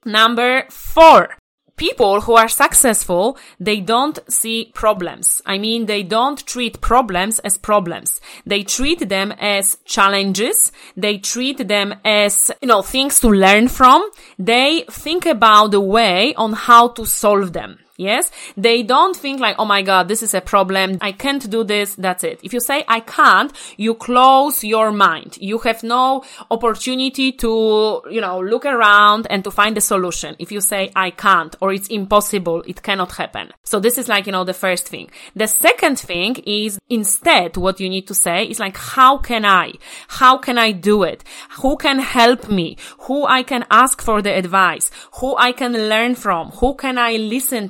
Number 0.05 0.65
four 0.71 1.37
people 1.76 2.23
who 2.23 2.35
are 2.35 2.49
successful, 2.49 3.38
they 3.61 3.81
don't 3.81 4.19
see 4.31 4.73
problems. 4.75 5.43
I 5.47 5.59
mean, 5.59 5.87
they 5.87 6.03
don't 6.03 6.45
treat 6.47 6.81
problems 6.81 7.38
as 7.41 7.59
problems. 7.59 8.21
They 8.47 8.62
treat 8.62 9.09
them 9.09 9.33
as 9.33 9.79
challenges. 9.85 10.73
They 10.97 11.19
treat 11.19 11.69
them 11.69 11.95
as, 12.05 12.50
you 12.62 12.69
know, 12.69 12.83
things 12.83 13.21
to 13.21 13.29
learn 13.29 13.69
from. 13.69 14.09
They 14.38 14.85
think 14.91 15.26
about 15.26 15.71
the 15.73 15.81
way 15.81 16.35
on 16.35 16.55
how 16.55 16.88
to 16.88 17.05
solve 17.05 17.53
them. 17.53 17.79
Yes. 17.97 18.31
They 18.57 18.83
don't 18.83 19.17
think 19.17 19.41
like, 19.41 19.57
oh 19.59 19.65
my 19.65 19.83
God, 19.83 20.09
this 20.09 20.23
is 20.23 20.35
a 20.35 20.41
problem. 20.41 20.99
I 21.00 21.12
can't 21.12 21.49
do 21.49 21.65
this. 21.65 21.95
That's 21.95 22.25
it. 22.25 22.41
If 22.43 22.53
you 22.53 22.61
say 22.61 22.85
I 22.88 23.00
can't, 23.00 23.53
you 23.76 23.95
close 23.95 24.62
your 24.62 24.93
mind. 24.93 25.38
You 25.41 25.59
have 25.59 25.83
no 25.83 26.25
opportunity 26.50 27.33
to, 27.33 28.03
you 28.11 28.21
know, 28.21 28.41
look 28.41 28.67
around 28.67 29.26
and 29.31 29.43
to 29.45 29.50
find 29.50 29.76
a 29.79 29.81
solution. 29.81 30.37
If 30.38 30.53
you 30.53 30.61
say 30.61 30.91
I 30.95 31.11
can't 31.11 31.57
or 31.61 31.73
it's 31.73 31.88
impossible, 31.88 32.62
it 32.67 32.83
cannot 32.83 33.12
happen. 33.12 33.53
So 33.62 33.81
this 33.81 33.99
is 33.99 34.09
like, 34.09 34.26
you 34.26 34.33
know, 34.33 34.45
the 34.45 34.55
first 34.55 34.88
thing. 34.88 35.11
The 35.35 35.49
second 35.49 35.99
thing 35.99 36.37
is 36.47 36.79
instead 36.91 37.57
what 37.57 37.81
you 37.81 37.88
need 37.88 38.07
to 38.09 38.15
say 38.15 38.45
is 38.45 38.61
like, 38.61 38.76
how 38.76 39.19
can 39.19 39.45
I? 39.45 39.73
How 40.09 40.38
can 40.38 40.59
I 40.59 40.73
do 40.73 41.03
it? 41.03 41.25
Who 41.61 41.76
can 41.76 41.99
help 41.99 42.49
me? 42.49 42.76
Who 43.00 43.26
I 43.26 43.43
can 43.43 43.65
ask 43.71 44.03
for 44.03 44.21
the 44.21 44.35
advice? 44.35 44.91
Who 45.21 45.37
I 45.37 45.53
can 45.53 45.73
learn 45.73 46.15
from? 46.15 46.50
Who 46.53 46.75
can 46.75 46.99
I 46.99 47.17
listen 47.17 47.69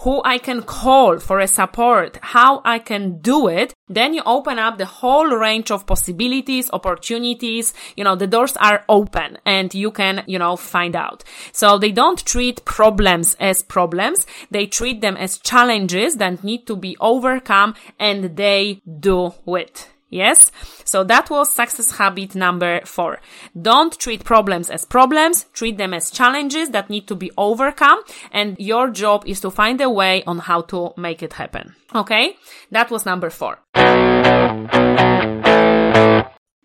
who 0.00 0.22
I 0.24 0.38
can 0.38 0.62
call 0.62 1.18
for 1.18 1.38
a 1.40 1.46
support, 1.46 2.18
how 2.22 2.60
I 2.64 2.78
can 2.78 3.20
do 3.20 3.48
it, 3.48 3.74
then 3.88 4.14
you 4.14 4.22
open 4.24 4.58
up 4.58 4.78
the 4.78 4.86
whole 4.86 5.26
range 5.26 5.70
of 5.70 5.86
possibilities, 5.86 6.70
opportunities. 6.72 7.74
You 7.96 8.04
know, 8.04 8.16
the 8.16 8.26
doors 8.26 8.56
are 8.56 8.84
open 8.88 9.38
and 9.44 9.72
you 9.74 9.90
can, 9.90 10.24
you 10.26 10.38
know, 10.38 10.56
find 10.56 10.96
out. 10.96 11.24
So 11.52 11.78
they 11.78 11.92
don't 11.92 12.24
treat 12.24 12.64
problems 12.64 13.36
as 13.38 13.62
problems. 13.62 14.26
They 14.50 14.66
treat 14.66 15.00
them 15.00 15.16
as 15.16 15.38
challenges 15.38 16.16
that 16.16 16.42
need 16.42 16.66
to 16.66 16.76
be 16.76 16.96
overcome 17.00 17.74
and 17.98 18.36
they 18.36 18.80
do 19.00 19.34
it. 19.46 19.91
Yes? 20.12 20.52
So 20.84 21.04
that 21.04 21.30
was 21.30 21.50
success 21.50 21.92
habit 21.96 22.34
number 22.34 22.82
four. 22.84 23.20
Don't 23.60 23.98
treat 23.98 24.24
problems 24.24 24.68
as 24.68 24.84
problems, 24.84 25.46
treat 25.54 25.78
them 25.78 25.94
as 25.94 26.10
challenges 26.10 26.68
that 26.70 26.90
need 26.90 27.08
to 27.08 27.14
be 27.14 27.30
overcome, 27.38 27.98
and 28.30 28.56
your 28.58 28.90
job 28.90 29.24
is 29.26 29.40
to 29.40 29.50
find 29.50 29.80
a 29.80 29.88
way 29.88 30.22
on 30.24 30.38
how 30.38 30.60
to 30.62 30.92
make 30.98 31.22
it 31.22 31.32
happen. 31.32 31.74
Okay? 31.94 32.36
That 32.70 32.90
was 32.90 33.06
number 33.06 33.30
four. 33.30 33.58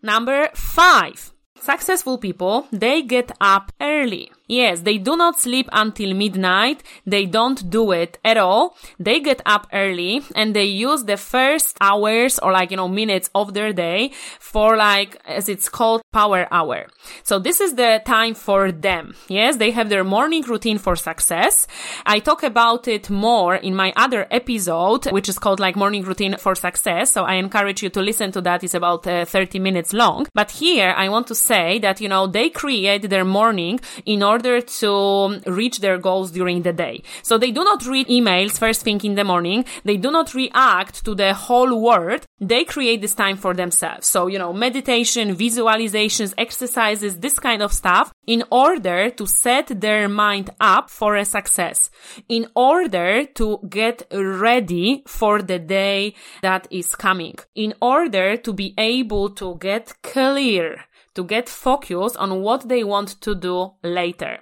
Number 0.03 0.49
five. 0.53 1.31
Successful 1.59 2.17
people, 2.17 2.67
they 2.71 3.01
get 3.01 3.31
up 3.39 3.71
early. 3.79 4.31
Yes, 4.47 4.81
they 4.81 4.97
do 4.97 5.17
not 5.17 5.39
sleep 5.39 5.67
until 5.73 6.13
midnight. 6.13 6.81
They 7.05 7.25
don't 7.25 7.69
do 7.69 7.91
it 7.91 8.17
at 8.23 8.37
all. 8.37 8.77
They 8.97 9.19
get 9.19 9.41
up 9.45 9.67
early 9.73 10.21
and 10.35 10.55
they 10.55 10.65
use 10.65 11.03
the 11.03 11.17
first 11.17 11.77
hours 11.81 12.39
or 12.39 12.53
like, 12.53 12.71
you 12.71 12.77
know, 12.77 12.87
minutes 12.87 13.29
of 13.35 13.53
their 13.53 13.73
day 13.73 14.11
for 14.39 14.77
like, 14.77 15.21
as 15.25 15.49
it's 15.49 15.67
called, 15.67 16.01
power 16.13 16.47
hour. 16.49 16.87
So 17.23 17.39
this 17.39 17.59
is 17.59 17.75
the 17.75 18.01
time 18.05 18.35
for 18.35 18.71
them. 18.71 19.15
Yes, 19.27 19.57
they 19.57 19.71
have 19.71 19.89
their 19.89 20.05
morning 20.05 20.43
routine 20.43 20.77
for 20.77 20.95
success. 20.95 21.67
I 22.05 22.19
talk 22.19 22.43
about 22.43 22.87
it 22.87 23.09
more 23.09 23.55
in 23.55 23.75
my 23.75 23.91
other 23.97 24.27
episode, 24.31 25.11
which 25.11 25.27
is 25.27 25.37
called 25.37 25.59
like 25.59 25.75
morning 25.75 26.03
routine 26.03 26.37
for 26.37 26.55
success. 26.55 27.11
So 27.11 27.25
I 27.25 27.33
encourage 27.35 27.83
you 27.83 27.89
to 27.89 28.01
listen 28.01 28.31
to 28.31 28.41
that. 28.41 28.63
It's 28.63 28.73
about 28.73 29.05
uh, 29.05 29.25
30 29.25 29.59
minutes 29.59 29.91
long. 29.91 30.27
But 30.33 30.51
here 30.51 30.93
I 30.95 31.09
want 31.09 31.27
to 31.27 31.35
say 31.35 31.79
that, 31.79 31.99
you 31.99 32.07
know, 32.07 32.27
they 32.27 32.49
create 32.49 33.09
their 33.09 33.25
morning 33.25 33.81
in 34.05 34.23
order 34.23 34.36
order 34.37 34.61
to 34.61 35.41
reach 35.59 35.79
their 35.79 35.97
goals 35.97 36.29
during 36.31 36.61
the 36.61 36.73
day. 36.73 37.01
So 37.23 37.37
they 37.37 37.51
do 37.51 37.63
not 37.63 37.85
read 37.85 38.07
emails 38.07 38.59
first 38.59 38.83
thing 38.83 39.01
in 39.03 39.15
the 39.15 39.23
morning. 39.23 39.65
They 39.83 39.97
do 39.97 40.11
not 40.11 40.33
react 40.33 41.03
to 41.05 41.15
the 41.15 41.33
whole 41.33 41.73
world. 41.81 42.21
They 42.39 42.63
create 42.63 43.01
this 43.01 43.15
time 43.15 43.37
for 43.37 43.53
themselves. 43.55 44.05
So, 44.05 44.27
you 44.27 44.37
know, 44.37 44.53
meditation, 44.53 45.35
visualizations, 45.35 46.33
exercises, 46.37 47.17
this 47.19 47.39
kind 47.39 47.61
of 47.63 47.73
stuff 47.73 48.13
in 48.27 48.43
order 48.51 49.09
to 49.09 49.25
set 49.25 49.67
their 49.81 50.07
mind 50.07 50.49
up 50.59 50.89
for 50.89 51.15
a 51.15 51.25
success, 51.25 51.89
in 52.29 52.43
order 52.55 53.25
to 53.39 53.59
get 53.69 53.97
ready 54.11 55.03
for 55.07 55.41
the 55.41 55.59
day 55.59 56.13
that 56.41 56.67
is 56.69 56.95
coming, 56.95 57.35
in 57.55 57.73
order 57.81 58.37
to 58.37 58.53
be 58.53 58.73
able 58.77 59.29
to 59.31 59.57
get 59.59 59.93
clear 60.03 60.85
to 61.17 61.23
get 61.23 61.49
focused 61.49 62.15
on 62.17 62.41
what 62.41 62.69
they 62.69 62.83
want 62.83 63.19
to 63.21 63.33
do 63.33 63.71
later. 63.81 64.39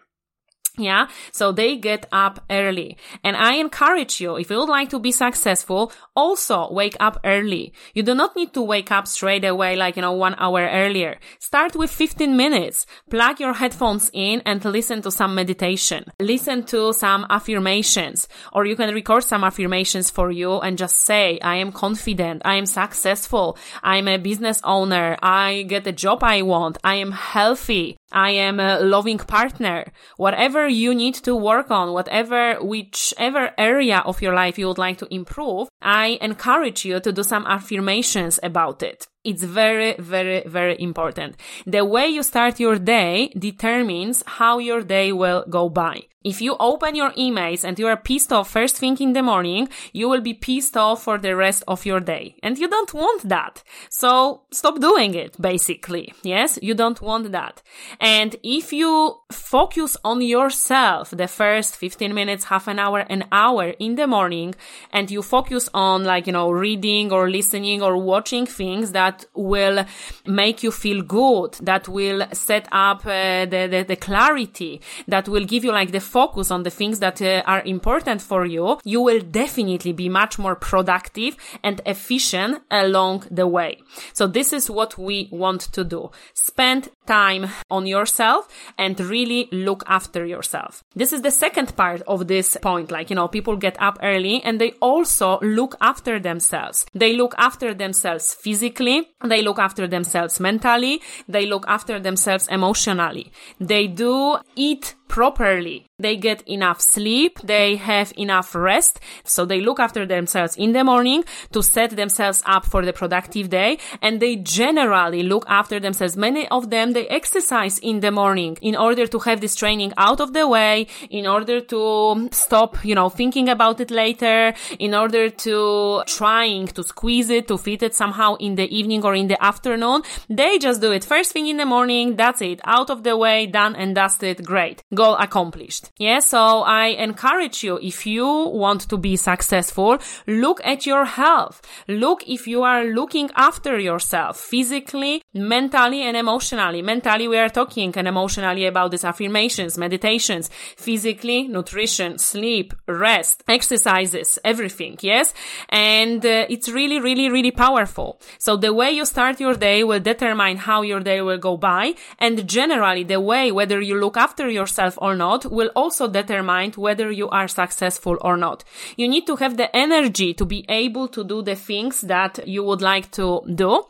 Yeah. 0.77 1.07
So 1.31 1.51
they 1.51 1.77
get 1.77 2.07
up 2.11 2.43
early. 2.49 2.97
And 3.23 3.35
I 3.37 3.55
encourage 3.55 4.19
you, 4.21 4.37
if 4.37 4.49
you 4.49 4.57
would 4.57 4.69
like 4.69 4.89
to 4.89 4.99
be 4.99 5.11
successful, 5.11 5.91
also 6.15 6.71
wake 6.71 6.97
up 6.99 7.19
early. 7.23 7.73
You 7.93 8.03
do 8.03 8.15
not 8.15 8.35
need 8.35 8.53
to 8.53 8.61
wake 8.61 8.91
up 8.91 9.07
straight 9.07 9.45
away, 9.45 9.75
like, 9.75 9.95
you 9.95 10.01
know, 10.01 10.13
one 10.13 10.35
hour 10.37 10.67
earlier. 10.71 11.17
Start 11.39 11.75
with 11.75 11.91
15 11.91 12.35
minutes. 12.35 12.85
Plug 13.09 13.39
your 13.39 13.53
headphones 13.53 14.09
in 14.13 14.41
and 14.45 14.63
listen 14.65 15.01
to 15.03 15.11
some 15.11 15.35
meditation. 15.35 16.05
Listen 16.19 16.63
to 16.65 16.93
some 16.93 17.25
affirmations 17.29 18.27
or 18.53 18.65
you 18.65 18.75
can 18.75 18.93
record 18.93 19.23
some 19.23 19.43
affirmations 19.43 20.09
for 20.09 20.31
you 20.31 20.59
and 20.59 20.77
just 20.77 20.97
say, 20.97 21.39
I 21.39 21.55
am 21.57 21.71
confident. 21.71 22.41
I 22.45 22.55
am 22.55 22.65
successful. 22.65 23.57
I'm 23.83 24.07
a 24.07 24.17
business 24.17 24.61
owner. 24.63 25.17
I 25.21 25.63
get 25.63 25.83
the 25.83 25.91
job 25.91 26.23
I 26.23 26.41
want. 26.41 26.77
I 26.83 26.95
am 26.95 27.11
healthy. 27.11 27.97
I 28.15 28.29
am 28.31 28.61
a 28.61 28.79
loving 28.79 29.17
partner. 29.17 29.91
Whatever 30.15 30.67
you 30.69 30.95
need 30.95 31.15
to 31.15 31.35
work 31.35 31.69
on, 31.69 31.91
whatever, 31.91 32.55
whichever 32.63 33.51
area 33.57 34.01
of 34.05 34.21
your 34.21 34.33
life 34.33 34.57
you 34.57 34.67
would 34.67 34.77
like 34.77 34.97
to 34.99 35.13
improve, 35.13 35.67
I 35.81 36.17
encourage 36.21 36.85
you 36.85 37.01
to 37.01 37.11
do 37.11 37.23
some 37.23 37.45
affirmations 37.45 38.39
about 38.41 38.81
it. 38.81 39.05
It's 39.25 39.43
very, 39.43 39.95
very, 39.99 40.43
very 40.45 40.75
important. 40.79 41.35
The 41.65 41.83
way 41.83 42.07
you 42.07 42.23
start 42.23 42.59
your 42.59 42.77
day 42.77 43.31
determines 43.37 44.23
how 44.25 44.59
your 44.59 44.81
day 44.81 45.11
will 45.11 45.43
go 45.49 45.67
by. 45.67 46.03
If 46.25 46.41
you 46.41 46.55
open 46.59 46.95
your 46.95 47.11
emails 47.11 47.63
and 47.63 47.77
you 47.77 47.85
are 47.85 47.95
pissed 47.95 48.33
off 48.33 48.49
first 48.49 48.77
thing 48.77 48.97
in 48.99 49.13
the 49.13 49.21
morning, 49.21 49.69
you 49.93 50.09
will 50.09 50.21
be 50.21 50.33
pissed 50.33 50.75
off 50.75 51.03
for 51.03 51.19
the 51.19 51.35
rest 51.35 51.63
of 51.67 51.85
your 51.85 51.99
day. 51.99 52.35
And 52.41 52.57
you 52.57 52.67
don't 52.67 52.91
want 52.95 53.29
that. 53.29 53.61
So 53.89 54.41
stop 54.49 54.79
doing 54.79 55.13
it, 55.13 55.39
basically. 55.39 56.11
Yes, 56.23 56.57
you 56.63 56.73
don't 56.73 56.99
want 56.99 57.31
that. 57.31 57.61
And 57.99 58.35
if 58.41 58.73
you 58.73 59.19
focus 59.31 59.97
on 60.03 60.19
yourself 60.23 61.11
the 61.11 61.27
first 61.27 61.75
15 61.75 62.15
minutes, 62.15 62.45
half 62.45 62.67
an 62.67 62.79
hour, 62.79 63.01
an 63.01 63.25
hour 63.31 63.75
in 63.77 63.93
the 63.93 64.07
morning, 64.07 64.55
and 64.91 65.11
you 65.11 65.21
focus 65.21 65.69
on 65.75 66.05
like, 66.05 66.25
you 66.25 66.33
know, 66.33 66.49
reading 66.49 67.11
or 67.11 67.29
listening 67.29 67.83
or 67.83 67.97
watching 67.97 68.47
things 68.47 68.93
that 68.93 69.14
will 69.33 69.85
make 70.25 70.63
you 70.63 70.71
feel 70.71 71.01
good, 71.01 71.53
that 71.61 71.87
will 71.87 72.27
set 72.33 72.67
up 72.71 73.05
uh, 73.05 73.45
the, 73.45 73.67
the, 73.71 73.85
the 73.87 73.95
clarity, 73.95 74.81
that 75.07 75.27
will 75.27 75.45
give 75.45 75.63
you 75.63 75.71
like 75.71 75.91
the 75.91 75.99
focus 75.99 76.51
on 76.51 76.63
the 76.63 76.69
things 76.69 76.99
that 76.99 77.21
uh, 77.21 77.43
are 77.45 77.61
important 77.63 78.21
for 78.21 78.45
you, 78.45 78.79
you 78.83 79.01
will 79.01 79.21
definitely 79.21 79.93
be 79.93 80.09
much 80.09 80.37
more 80.39 80.55
productive 80.55 81.35
and 81.63 81.81
efficient 81.85 82.61
along 82.71 83.25
the 83.31 83.47
way. 83.47 83.81
So 84.13 84.27
this 84.27 84.53
is 84.53 84.69
what 84.69 84.97
we 84.97 85.29
want 85.31 85.61
to 85.73 85.83
do. 85.83 86.11
Spend 86.33 86.89
time 87.05 87.47
on 87.69 87.85
yourself 87.85 88.47
and 88.77 88.99
really 88.99 89.47
look 89.51 89.83
after 89.87 90.25
yourself. 90.25 90.83
This 90.95 91.13
is 91.13 91.21
the 91.21 91.31
second 91.31 91.75
part 91.75 92.01
of 92.07 92.27
this 92.27 92.57
point. 92.61 92.91
Like, 92.91 93.09
you 93.09 93.15
know, 93.15 93.27
people 93.27 93.55
get 93.55 93.75
up 93.81 93.99
early 94.01 94.41
and 94.43 94.59
they 94.59 94.71
also 94.81 95.39
look 95.41 95.75
after 95.81 96.19
themselves. 96.19 96.85
They 96.93 97.15
look 97.15 97.35
after 97.37 97.73
themselves 97.73 98.33
physically. 98.33 99.04
They 99.23 99.41
look 99.41 99.59
after 99.59 99.87
themselves 99.87 100.39
mentally. 100.39 101.01
They 101.27 101.45
look 101.45 101.65
after 101.67 101.99
themselves 101.99 102.47
emotionally. 102.47 103.31
They 103.59 103.87
do 103.87 104.37
eat 104.55 104.95
properly. 105.07 105.85
They 105.97 106.17
get 106.17 106.41
enough 106.47 106.81
sleep. 106.81 107.39
They 107.39 107.77
have 107.77 108.11
enough 108.17 108.53
rest. 108.53 108.99
So 109.23 109.45
they 109.45 109.61
look 109.61 109.79
after 109.79 110.05
themselves 110.05 110.57
in 110.57 110.73
the 110.73 110.83
morning 110.83 111.23
to 111.53 111.63
set 111.63 111.91
themselves 111.95 112.43
up 112.45 112.65
for 112.65 112.83
the 112.83 112.91
productive 112.91 113.49
day. 113.49 113.77
And 114.01 114.19
they 114.19 114.35
generally 114.35 115.23
look 115.23 115.45
after 115.47 115.79
themselves. 115.79 116.17
Many 116.17 116.47
of 116.49 116.69
them, 116.69 116.91
they 116.91 117.07
exercise 117.07 117.79
in 117.79 118.01
the 118.01 118.11
morning 118.11 118.57
in 118.61 118.75
order 118.75 119.07
to 119.07 119.19
have 119.19 119.39
this 119.39 119.55
training 119.55 119.93
out 119.97 120.19
of 120.19 120.33
the 120.33 120.47
way, 120.47 120.87
in 121.09 121.27
order 121.27 121.61
to 121.61 122.29
stop, 122.31 122.83
you 122.83 122.95
know, 122.95 123.09
thinking 123.09 123.47
about 123.47 123.79
it 123.79 123.91
later, 123.91 124.53
in 124.79 124.93
order 124.93 125.29
to 125.29 126.03
trying 126.07 126.67
to 126.67 126.83
squeeze 126.83 127.29
it, 127.29 127.47
to 127.47 127.57
fit 127.57 127.83
it 127.83 127.95
somehow 127.95 128.35
in 128.35 128.55
the 128.55 128.67
evening 128.75 129.03
or 129.05 129.15
in 129.15 129.27
the 129.27 129.41
afternoon. 129.41 130.01
They 130.29 130.57
just 130.57 130.81
do 130.81 130.91
it 130.91 131.05
first 131.05 131.31
thing 131.31 131.47
in 131.47 131.57
the 131.57 131.65
morning. 131.65 132.15
That's 132.17 132.41
it. 132.41 132.59
Out 132.65 132.89
of 132.89 133.03
the 133.03 133.15
way, 133.15 133.45
done 133.45 133.75
and 133.75 133.95
dusted. 133.95 134.45
Great 134.45 134.83
goal 134.95 135.15
accomplished. 135.17 135.91
Yeah. 135.97 136.19
So 136.19 136.61
I 136.61 136.87
encourage 136.87 137.63
you, 137.63 137.77
if 137.81 138.05
you 138.05 138.25
want 138.25 138.89
to 138.89 138.97
be 138.97 139.15
successful, 139.15 139.99
look 140.27 140.61
at 140.63 140.85
your 140.85 141.05
health. 141.05 141.61
Look 141.87 142.23
if 142.27 142.47
you 142.47 142.63
are 142.63 142.83
looking 142.85 143.29
after 143.35 143.79
yourself 143.79 144.39
physically, 144.39 145.21
mentally, 145.33 146.01
and 146.01 146.15
emotionally. 146.17 146.81
Mentally, 146.81 147.27
we 147.27 147.37
are 147.37 147.49
talking 147.49 147.93
and 147.95 148.07
emotionally 148.07 148.65
about 148.65 148.91
these 148.91 149.03
affirmations, 149.03 149.77
meditations, 149.77 150.49
physically, 150.77 151.47
nutrition, 151.47 152.17
sleep, 152.17 152.73
rest, 152.87 153.43
exercises, 153.47 154.39
everything. 154.43 154.97
Yes. 155.01 155.33
And 155.69 156.25
uh, 156.25 156.45
it's 156.49 156.69
really, 156.69 156.99
really, 156.99 157.29
really 157.29 157.51
powerful. 157.51 158.19
So 158.37 158.55
the 158.57 158.73
way 158.73 158.91
you 158.91 159.05
start 159.05 159.39
your 159.39 159.55
day 159.55 159.83
will 159.83 159.99
determine 159.99 160.57
how 160.57 160.81
your 160.81 161.01
day 161.01 161.21
will 161.21 161.37
go 161.37 161.57
by. 161.57 161.95
And 162.19 162.47
generally, 162.47 163.03
the 163.03 163.19
way 163.19 163.51
whether 163.51 163.81
you 163.81 163.99
look 163.99 164.17
after 164.17 164.49
yourself 164.49 164.84
yourself 164.85 165.01
or 165.01 165.15
not 165.15 165.45
will 165.51 165.69
also 165.75 166.07
determine 166.07 166.71
whether 166.75 167.11
you 167.11 167.29
are 167.29 167.47
successful 167.47 168.17
or 168.21 168.37
not. 168.37 168.63
You 168.97 169.07
need 169.07 169.25
to 169.27 169.35
have 169.37 169.57
the 169.57 169.75
energy 169.75 170.33
to 170.33 170.45
be 170.45 170.65
able 170.69 171.07
to 171.09 171.23
do 171.23 171.41
the 171.41 171.55
things 171.55 172.01
that 172.01 172.47
you 172.47 172.63
would 172.63 172.81
like 172.81 173.11
to 173.11 173.41
do. 173.55 173.83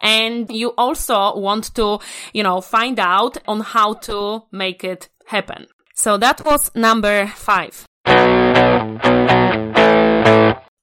And 0.00 0.50
you 0.50 0.72
also 0.76 1.38
want 1.38 1.74
to, 1.74 1.98
you 2.32 2.42
know, 2.42 2.60
find 2.60 2.98
out 2.98 3.38
on 3.46 3.60
how 3.60 3.94
to 4.08 4.42
make 4.52 4.84
it 4.84 5.08
happen. 5.26 5.66
So 5.94 6.18
that 6.18 6.44
was 6.44 6.70
number 6.74 7.26
five. 7.26 7.86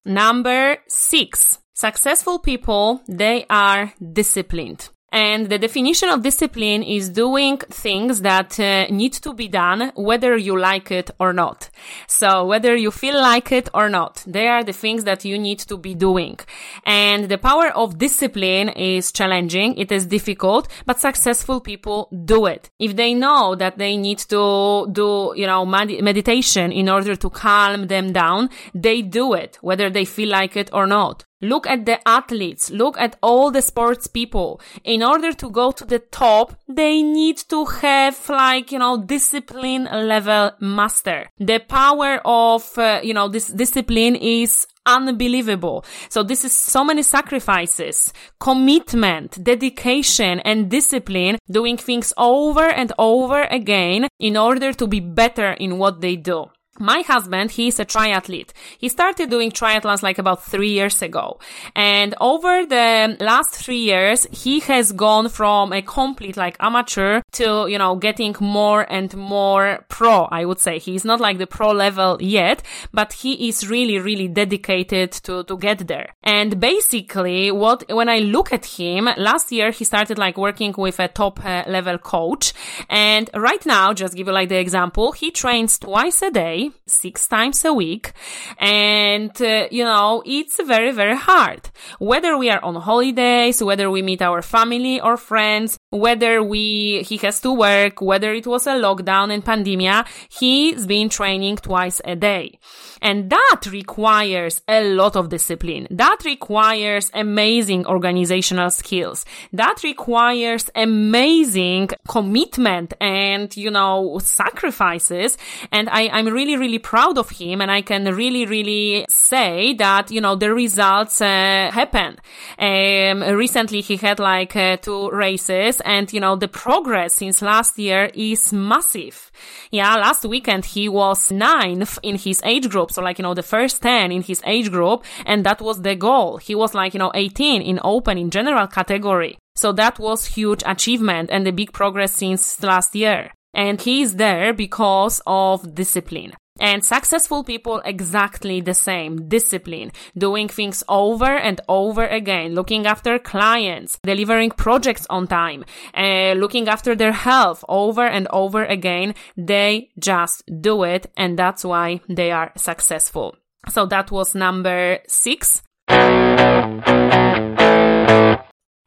Number 0.06 0.78
six. 0.88 1.60
Successful 1.76 2.39
people, 2.39 3.02
they 3.08 3.45
are 3.49 3.93
disciplined. 4.13 4.89
And 5.13 5.47
the 5.47 5.60
definition 5.60 6.10
of 6.10 6.23
discipline 6.23 6.82
is 6.82 7.08
doing 7.10 7.58
things 7.58 8.21
that 8.21 8.60
uh, 8.60 8.88
need 8.89 9.13
to 9.13 9.32
be 9.36 9.47
done, 9.47 9.91
whether 9.95 10.36
you 10.36 10.58
like 10.58 10.89
it 10.89 11.12
or 11.19 11.34
not. 11.34 11.69
So 12.08 12.47
whether 12.47 12.76
you 12.76 12.89
feel 12.89 13.21
like 13.21 13.52
it 13.52 13.69
or 13.76 13.89
not, 13.89 14.23
they 14.26 14.47
are 14.47 14.63
the 14.63 14.73
things 14.73 15.04
that 15.04 15.23
you 15.23 15.38
need 15.38 15.60
to 15.60 15.78
be 15.78 15.93
doing. 15.93 16.39
And 16.84 17.30
the 17.30 17.38
power 17.38 17.67
of 17.67 17.99
discipline 17.99 18.69
is 18.69 19.12
challenging. 19.12 19.78
It 19.78 19.91
is 19.91 20.08
difficult, 20.08 20.67
but 20.88 20.99
successful 20.99 21.62
people 21.62 22.10
do 22.26 22.47
it. 22.47 22.71
If 22.80 22.95
they 22.95 23.13
know 23.13 23.54
that 23.54 23.78
they 23.78 23.95
need 23.95 24.17
to 24.30 24.88
do, 24.91 25.34
you 25.36 25.45
know, 25.45 25.63
med- 25.63 26.02
meditation 26.02 26.71
in 26.71 26.89
order 26.89 27.15
to 27.15 27.30
calm 27.30 27.86
them 27.86 28.13
down, 28.13 28.49
they 28.73 29.04
do 29.04 29.34
it, 29.34 29.60
whether 29.62 29.91
they 29.91 30.06
feel 30.06 30.30
like 30.30 30.58
it 30.58 30.71
or 30.73 30.88
not. 30.88 31.26
Look 31.43 31.67
at 31.67 31.86
the 31.86 31.99
athletes. 32.08 32.71
Look 32.71 32.97
at 32.97 33.17
all 33.21 33.51
the 33.51 33.62
sports 33.62 34.08
people. 34.08 34.62
In 34.86 35.03
order 35.03 35.34
to 35.34 35.49
go 35.49 35.71
to 35.71 35.86
the 35.86 35.99
top, 35.99 36.56
they 36.69 37.03
need 37.03 37.38
to 37.49 37.65
have 37.65 38.29
like, 38.29 38.71
you 38.71 38.79
know, 38.79 39.03
discipline 39.03 39.84
level 39.91 40.51
master. 40.62 41.29
The 41.38 41.60
power 41.60 42.21
of, 42.23 42.77
uh, 42.77 43.01
you 43.03 43.13
know, 43.13 43.27
this 43.27 43.47
discipline 43.47 44.15
is 44.15 44.65
unbelievable. 44.86 45.86
So 46.10 46.23
this 46.23 46.45
is 46.45 46.53
so 46.53 46.84
many 46.84 47.03
sacrifices, 47.03 48.13
commitment, 48.39 49.43
dedication 49.43 50.39
and 50.41 50.69
discipline 50.69 51.38
doing 51.49 51.77
things 51.77 52.13
over 52.17 52.67
and 52.67 52.91
over 52.97 53.43
again 53.43 54.08
in 54.19 54.38
order 54.38 54.73
to 54.73 54.88
be 54.88 54.99
better 54.99 55.51
in 55.51 55.77
what 55.77 56.01
they 56.01 56.15
do. 56.15 56.47
My 56.79 57.01
husband, 57.01 57.51
he's 57.51 57.79
a 57.79 57.86
triathlete. 57.86 58.49
He 58.79 58.89
started 58.89 59.29
doing 59.29 59.51
triathlons 59.51 60.01
like 60.01 60.17
about 60.17 60.43
three 60.43 60.71
years 60.71 61.03
ago. 61.03 61.39
And 61.75 62.15
over 62.19 62.65
the 62.65 63.15
last 63.19 63.53
three 63.53 63.83
years, 63.83 64.25
he 64.31 64.59
has 64.62 64.91
gone 64.91 65.29
from 65.29 65.71
a 65.71 65.83
complete 65.83 66.36
like 66.36 66.57
amateur 66.59 67.21
to, 67.33 67.67
you 67.69 67.77
know, 67.77 67.95
getting 67.95 68.36
more 68.39 68.91
and 68.91 69.15
more 69.15 69.86
pro, 69.88 70.23
I 70.23 70.45
would 70.45 70.57
say. 70.57 70.79
He's 70.79 71.05
not 71.05 71.19
like 71.19 71.38
the 71.38 71.45
pro 71.45 71.73
level 71.73 72.17
yet, 72.19 72.63
but 72.91 73.13
he 73.13 73.47
is 73.47 73.69
really, 73.69 73.99
really 73.99 74.27
dedicated 74.27 75.12
to, 75.12 75.43
to 75.43 75.57
get 75.57 75.88
there. 75.88 76.15
And 76.23 76.59
basically 76.59 77.51
what, 77.51 77.83
when 77.88 78.09
I 78.09 78.17
look 78.17 78.51
at 78.51 78.65
him, 78.65 79.07
last 79.17 79.51
year 79.51 79.69
he 79.69 79.86
started 79.86 80.17
like 80.17 80.39
working 80.39 80.73
with 80.75 80.99
a 80.99 81.07
top 81.07 81.45
uh, 81.45 81.65
level 81.67 81.99
coach. 81.99 82.51
And 82.89 83.29
right 83.36 83.63
now, 83.63 83.93
just 83.93 84.15
give 84.15 84.25
you 84.25 84.33
like 84.33 84.49
the 84.49 84.57
example, 84.57 85.12
he 85.12 85.29
trains 85.29 85.77
twice 85.77 86.23
a 86.23 86.31
day 86.31 86.62
six 86.86 87.28
times 87.28 87.65
a 87.65 87.73
week. 87.73 88.13
And, 88.58 89.36
uh, 89.41 89.67
you 89.71 89.84
know, 89.84 90.23
it's 90.26 90.62
very, 90.63 90.91
very 90.91 91.17
hard. 91.17 91.69
Whether 91.99 92.38
we 92.38 92.49
are 92.49 92.63
on 92.63 92.76
holidays, 92.76 93.63
whether 93.63 93.89
we 93.89 94.02
meet 94.02 94.21
our 94.21 94.41
family 94.41 95.02
or 95.02 95.17
friends, 95.17 95.78
whether 95.93 96.41
we, 96.43 97.03
he 97.03 97.17
has 97.17 97.39
to 97.41 97.53
work, 97.53 98.01
whether 98.01 98.34
it 98.34 98.47
was 98.47 98.65
a 98.65 98.71
lockdown 98.71 99.32
and 99.32 99.45
pandemia, 99.45 100.06
he's 100.29 100.88
been 100.88 101.08
training 101.08 101.58
twice 101.58 102.01
a 102.03 102.15
day. 102.15 102.60
And 103.01 103.29
that 103.29 103.62
requires 103.69 104.62
a 104.67 104.84
lot 104.84 105.15
of 105.15 105.29
discipline. 105.29 105.88
That 105.91 106.19
requires 106.25 107.12
amazing 107.13 107.86
organizational 107.86 108.71
skills. 108.71 109.25
That 109.51 109.84
requires 109.84 110.69
amazing 110.73 111.89
commitment 112.08 112.93
and, 112.99 113.56
you 113.56 113.69
know, 113.69 114.19
sacrifices. 114.23 115.38
And 115.71 115.89
I, 115.89 116.08
I'm 116.10 116.27
really, 116.27 116.58
really 116.58 116.79
proud 116.79 117.17
of 117.17 117.29
him. 117.29 117.62
And 117.62 117.69
I 117.69 117.82
can 117.82 118.06
really, 118.06 118.45
really 118.45 119.06
say 119.10 119.73
that, 119.75 120.10
you 120.10 120.21
know, 120.21 120.36
the 120.36 120.53
results 120.53 121.21
uh, 121.21 121.69
happen. 121.71 122.17
Um, 122.58 123.21
recently 123.36 123.82
he 123.82 123.97
had 123.97 124.19
like 124.19 124.56
uh, 124.56 124.77
two 124.77 125.10
races 125.12 125.82
and, 125.84 126.12
you 126.12 126.19
know, 126.19 126.36
the 126.36 126.48
progress 126.48 127.15
since 127.15 127.41
last 127.41 127.78
year 127.78 128.10
is 128.13 128.52
massive. 128.54 129.32
Yeah. 129.72 129.96
Last 129.96 130.26
weekend 130.26 130.65
he 130.65 130.89
was 130.89 131.32
ninth 131.32 132.00
in 132.04 132.17
his 132.17 132.41
age 132.43 132.69
group. 132.69 132.91
So 132.91 133.02
like, 133.02 133.19
you 133.19 133.24
know, 133.24 133.34
the 133.34 133.43
first 133.43 133.82
10 133.82 134.12
in 134.12 134.22
his 134.22 134.41
age 134.46 134.72
group. 134.72 135.04
And 135.26 135.46
that 135.46 135.62
was 135.62 135.82
the 135.82 135.96
goal. 135.96 136.38
He 136.38 136.56
was 136.56 136.74
like, 136.74 136.93
you 136.93 137.00
know, 137.00 137.12
18 137.13 137.62
in 137.62 137.80
open 137.84 138.17
in 138.17 138.30
general 138.30 138.67
category. 138.67 139.38
So 139.56 139.72
that 139.74 140.00
was 140.00 140.26
huge 140.26 140.63
achievement 140.65 141.30
and 141.32 141.48
a 141.48 141.52
big 141.52 141.74
progress 141.74 142.13
since 142.13 142.62
last 142.63 142.96
year. 142.96 143.32
And 143.54 143.80
he 143.80 144.02
is 144.02 144.15
there 144.15 144.54
because 144.54 145.22
of 145.28 145.76
discipline. 145.76 146.34
And 146.59 146.85
successful 146.85 147.43
people 147.43 147.81
exactly 147.83 148.61
the 148.61 148.73
same. 148.73 149.27
Discipline. 149.27 149.91
Doing 150.17 150.47
things 150.47 150.83
over 150.87 151.35
and 151.35 151.59
over 151.67 152.05
again. 152.05 152.53
Looking 152.53 152.85
after 152.85 153.17
clients. 153.17 153.99
Delivering 154.03 154.51
projects 154.51 155.07
on 155.09 155.27
time. 155.27 155.65
Uh, 155.95 156.33
looking 156.33 156.67
after 156.67 156.95
their 156.95 157.11
health 157.11 157.65
over 157.67 158.05
and 158.05 158.27
over 158.31 158.63
again. 158.63 159.15
They 159.35 159.89
just 159.97 160.43
do 160.61 160.83
it. 160.83 161.11
And 161.17 161.37
that's 161.39 161.65
why 161.65 162.01
they 162.07 162.31
are 162.31 162.51
successful. 162.55 163.35
So 163.69 163.85
that 163.87 164.11
was 164.11 164.35
number 164.35 164.99
six. 165.07 165.63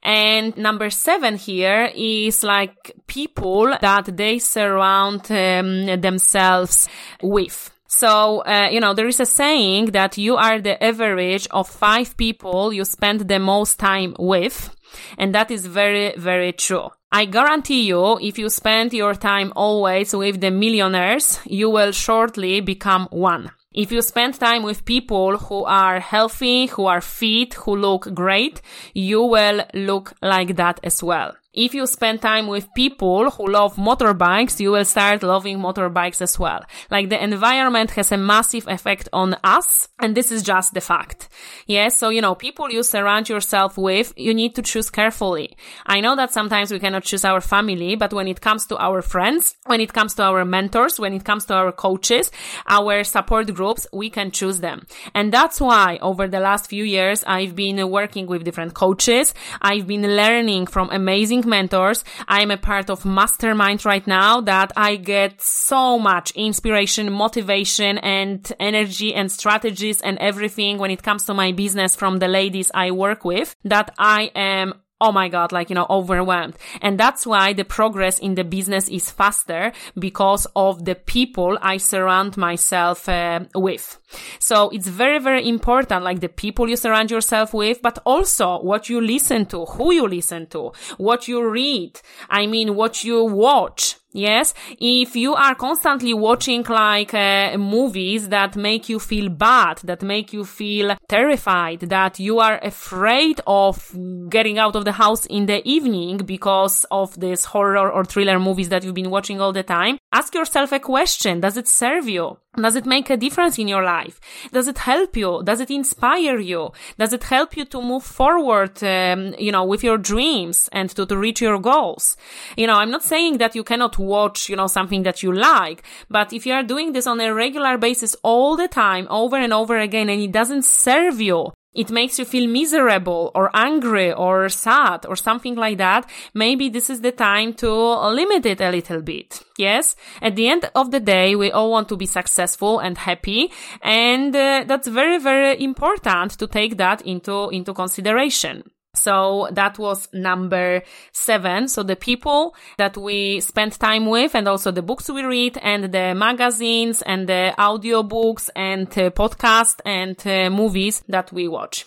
And 0.07 0.57
number 0.57 0.89
seven 0.89 1.35
here 1.37 1.91
is 1.93 2.45
like 2.45 2.93
people 3.09 3.77
that 3.81 4.17
they 4.17 4.39
surround 4.39 5.29
um, 5.33 6.01
themselves 6.01 6.89
with. 7.21 7.73
So, 7.89 8.39
uh, 8.43 8.69
you 8.71 8.79
know, 8.79 8.95
there 8.95 9.09
is 9.09 9.19
a 9.19 9.27
saying 9.27 9.87
that 9.87 10.17
you 10.17 10.37
are 10.37 10.61
the 10.61 10.83
average 10.83 11.49
of 11.51 11.69
five 11.69 12.17
people 12.17 12.73
you 12.73 12.85
spend 12.85 13.23
the 13.23 13.41
most 13.41 13.81
time 13.81 14.15
with. 14.17 14.71
And 15.19 15.35
that 15.35 15.51
is 15.51 15.67
very, 15.67 16.15
very 16.17 16.53
true. 16.53 16.89
I 17.11 17.25
guarantee 17.25 17.83
you, 17.89 18.19
if 18.21 18.39
you 18.39 18.49
spend 18.49 18.93
your 18.93 19.15
time 19.15 19.53
always 19.57 20.15
with 20.15 20.41
the 20.41 20.53
millionaires, 20.53 21.41
you 21.47 21.69
will 21.69 21.91
shortly 21.91 22.61
become 22.61 23.09
one. 23.11 23.51
If 23.77 23.93
you 23.93 24.01
spend 24.01 24.35
time 24.35 24.63
with 24.63 24.87
people 24.87 25.37
who 25.37 25.65
are 25.65 26.01
healthy, 26.01 26.67
who 26.67 26.87
are 26.87 27.03
fit, 27.03 27.53
who 27.55 27.77
look 27.77 28.15
great, 28.15 28.63
you 28.95 29.23
will 29.23 29.65
look 29.75 30.15
like 30.23 30.57
that 30.57 30.81
as 30.83 31.03
well 31.03 31.37
if 31.57 31.75
you 31.75 31.87
spend 31.87 32.21
time 32.21 32.47
with 32.47 32.73
people 32.75 33.31
who 33.31 33.47
love 33.47 33.77
motorbikes, 33.77 34.61
you 34.61 34.73
will 34.73 34.85
start 34.85 35.23
loving 35.23 35.59
motorbikes 35.59 36.21
as 36.21 36.39
well. 36.39 36.63
Like 36.91 37.09
the 37.09 37.23
environment 37.23 37.93
has 37.93 38.13
a 38.13 38.19
massive 38.19 38.69
effect 38.69 39.09
on 39.13 39.37
us, 39.43 39.89
and 39.99 40.15
this 40.15 40.31
is 40.31 40.43
just 40.43 40.75
the 40.75 40.83
fact. 40.83 41.31
Yes, 41.67 41.97
so 41.97 42.11
you 42.11 42.21
know, 42.21 42.35
people 42.35 42.71
you 42.71 42.83
surround 42.83 43.31
yourself 43.31 43.79
with, 43.79 44.13
you 44.17 44.35
need 44.35 44.55
to 44.57 44.63
choose 44.63 44.91
carefully. 44.91 45.57
I 45.87 46.01
know 46.01 46.15
that 46.17 46.33
sometimes 46.33 46.71
we 46.71 46.79
cannot 46.79 47.05
choose 47.05 47.25
our 47.25 47.41
family, 47.41 47.97
but 47.97 48.13
when 48.13 48.29
it 48.29 48.43
comes 48.43 48.67
to 48.67 48.77
our 48.77 49.01
friends, 49.01 49.57
when 49.65 49.81
it 49.81 49.95
comes 49.95 50.15
to 50.17 50.25
our 50.25 50.45
mentors, 50.45 51.01
when 51.01 51.15
it 51.15 51.25
comes 51.25 51.47
to 51.47 51.55
our 51.55 51.73
coaches, 51.73 52.31
our 52.67 53.03
support 53.03 53.53
groups, 53.55 53.87
we 53.95 54.11
can 54.11 54.31
choose 54.31 54.61
them. 54.61 54.87
And 55.15 55.33
that's 55.33 55.59
why 55.59 55.99
over 56.03 56.29
the 56.29 56.41
last 56.41 56.69
few 56.69 56.85
years, 56.85 57.25
I've 57.27 57.57
been 57.57 57.89
working 57.91 58.27
with 58.27 58.45
different 58.45 58.75
coaches. 58.75 59.33
I've 59.63 59.87
been 59.87 60.03
learning 60.17 60.67
from 60.67 60.91
amazing 60.91 61.46
mentors. 61.47 62.05
I'm 62.29 62.51
a 62.51 62.57
part 62.57 62.91
of 62.91 63.05
mastermind 63.05 63.85
right 63.85 64.07
now 64.07 64.41
that 64.43 64.73
I 64.77 64.97
get 64.97 65.41
so 65.41 65.99
much 65.99 66.31
inspiration, 66.33 67.13
motivation 67.13 67.99
and 67.99 68.51
energy 68.61 69.15
and 69.15 69.31
strategies 69.31 70.01
and 70.01 70.19
everything 70.19 70.79
when 70.79 70.91
it 70.91 71.03
comes 71.03 71.25
to 71.25 71.35
my 71.35 71.53
business 71.53 71.97
from 71.97 72.19
the 72.19 72.29
ladies 72.29 72.71
I 72.75 72.91
work 72.91 73.25
with 73.25 73.55
that 73.65 73.95
I 73.99 74.31
am 74.35 74.75
oh 75.01 75.13
my 75.13 75.29
god, 75.29 75.53
like, 75.53 75.71
you 75.71 75.75
know, 75.75 75.87
overwhelmed. 75.91 76.57
And 76.81 76.99
that's 76.99 77.27
why 77.27 77.53
the 77.53 77.65
progress 77.65 78.19
in 78.19 78.35
the 78.35 78.45
business 78.45 78.89
is 78.89 79.11
faster 79.11 79.73
because 79.99 80.47
of 80.57 80.85
the 80.85 80.95
people 80.95 81.59
I 81.61 81.77
surround 81.77 82.37
myself 82.37 83.09
uh, 83.09 83.41
with. 83.55 84.01
So 84.39 84.71
it's 84.71 84.89
very, 84.89 85.19
very 85.19 85.47
important, 85.49 86.05
like 86.05 86.21
the 86.21 86.29
people 86.29 86.69
you 86.69 86.77
surround 86.77 87.11
yourself 87.11 87.53
with, 87.53 87.83
but 87.83 87.99
also 88.05 88.61
what 88.63 88.89
you 88.89 89.01
listen 89.01 89.47
to, 89.47 89.65
who 89.65 89.93
you 89.93 90.09
listen 90.09 90.47
to, 90.49 90.73
what 90.97 91.29
you 91.29 91.47
read. 91.49 92.01
I 92.31 92.47
mean, 92.47 92.75
what 92.75 93.05
you 93.05 93.25
watch 93.25 93.97
Yes. 94.17 94.55
If 94.81 95.15
you 95.15 95.35
are 95.35 95.55
constantly 95.55 96.15
watching 96.15 96.63
like 96.63 97.13
uh, 97.13 97.59
movies 97.59 98.31
that 98.31 98.57
make 98.57 98.89
you 98.89 98.99
feel 98.99 99.29
bad, 99.29 99.81
that 99.85 100.01
make 100.01 100.33
you 100.33 100.43
feel 100.47 100.97
terrified, 101.07 101.81
that 101.81 102.19
you 102.19 102.39
are 102.39 102.59
afraid 102.63 103.43
of 103.47 103.95
getting 104.31 104.59
out 104.59 104.75
of 104.75 104.87
the 104.87 104.93
house 104.93 105.27
in 105.27 105.45
the 105.45 105.61
evening 105.69 106.17
because 106.25 106.87
of 106.91 107.21
this 107.21 107.45
horror 107.45 107.91
or 107.91 108.07
thriller 108.07 108.39
movies 108.39 108.71
that 108.71 108.85
you've 108.85 108.95
been 108.95 109.11
watching 109.11 109.39
all 109.39 109.53
the 109.53 109.63
time, 109.63 109.99
ask 110.13 110.35
yourself 110.35 110.73
a 110.73 110.81
question. 110.81 111.41
Does 111.41 111.59
it 111.59 111.69
serve 111.69 112.09
you? 112.09 112.39
Does 112.61 112.75
it 112.75 112.87
make 112.87 113.11
a 113.11 113.17
difference 113.17 113.59
in 113.59 113.69
your 113.69 113.83
life? 113.83 114.19
Does 114.53 114.67
it 114.67 114.79
help 114.79 115.17
you? 115.17 115.43
Does 115.45 115.61
it 115.61 115.71
inspire 115.71 116.39
you? 116.39 116.73
Does 116.99 117.13
it 117.13 117.25
help 117.25 117.57
you 117.57 117.65
to 117.67 117.83
move 117.83 118.03
forward, 118.03 118.83
um, 118.83 119.35
you 119.39 119.53
know, 119.53 119.65
with 119.65 119.85
your 119.85 119.99
dreams 119.99 120.69
and 120.73 120.89
to, 120.91 121.05
to 121.07 121.17
reach 121.17 121.43
your 121.43 121.59
goals? 121.59 122.17
You 122.57 122.67
know, 122.67 122.77
I'm 122.77 122.91
not 122.91 123.03
saying 123.03 123.39
that 123.39 123.55
you 123.55 123.63
cannot 123.63 123.99
watch, 123.99 124.49
you 124.49 124.57
know, 124.57 124.69
something 124.69 125.03
that 125.03 125.23
you 125.23 125.33
like, 125.33 125.83
but 126.09 126.33
if 126.33 126.47
you 126.47 126.55
are 126.55 126.63
doing 126.63 126.93
this 126.93 127.07
on 127.07 127.21
a 127.21 127.33
regular 127.33 127.77
basis 127.77 128.17
all 128.23 128.57
the 128.57 128.69
time, 128.69 129.07
over 129.11 129.37
and 129.37 129.53
over 129.53 129.77
again, 129.79 130.09
and 130.09 130.21
it 130.21 130.33
doesn't 130.33 130.65
serve 130.65 131.21
you, 131.21 131.53
it 131.77 131.91
makes 131.91 132.19
you 132.19 132.25
feel 132.25 132.49
miserable 132.49 133.31
or 133.35 133.51
angry 133.55 134.13
or 134.13 134.49
sad 134.49 135.07
or 135.07 135.17
something 135.17 135.55
like 135.55 135.79
that, 135.79 136.09
maybe 136.35 136.69
this 136.69 136.91
is 136.91 137.01
the 137.01 137.13
time 137.13 137.53
to 137.55 137.71
limit 137.71 138.47
it 138.47 138.61
a 138.61 138.71
little 138.71 139.03
bit. 139.03 139.43
Yes. 139.59 139.97
At 140.21 140.37
the 140.37 140.49
end 140.49 140.71
of 140.75 140.91
the 140.91 141.01
day, 141.01 141.35
we 141.35 141.51
all 141.51 141.71
want 141.71 141.89
to 141.89 141.97
be 141.97 142.07
successful 142.07 142.79
and 142.79 142.99
happy. 142.99 143.53
And 143.83 144.35
uh, 144.35 144.65
that's 144.67 144.89
very, 144.89 145.19
very 145.19 145.63
important 145.63 146.33
to 146.39 146.47
take 146.47 146.77
that 146.77 147.03
into, 147.03 147.49
into 147.51 147.73
consideration. 147.73 148.65
So 148.97 149.49
that 149.53 149.79
was 149.79 150.09
number 150.13 150.83
seven. 151.13 151.69
So 151.69 151.83
the 151.83 151.97
people 151.97 152.55
that 152.79 152.97
we 152.97 153.41
spend 153.41 153.79
time 153.79 154.07
with 154.07 154.35
and 154.35 154.49
also 154.49 154.71
the 154.71 154.83
books 154.83 155.09
we 155.09 155.23
read 155.23 155.59
and 155.63 155.93
the 155.93 156.15
magazines 156.15 157.03
and 157.03 157.29
the 157.29 157.55
audiobooks 157.59 158.51
and 158.57 158.89
uh, 158.89 159.11
podcasts 159.11 159.81
and 159.85 160.17
uh, 160.27 160.51
movies 160.51 161.03
that 161.09 161.33
we 161.33 161.49
watch. 161.49 161.85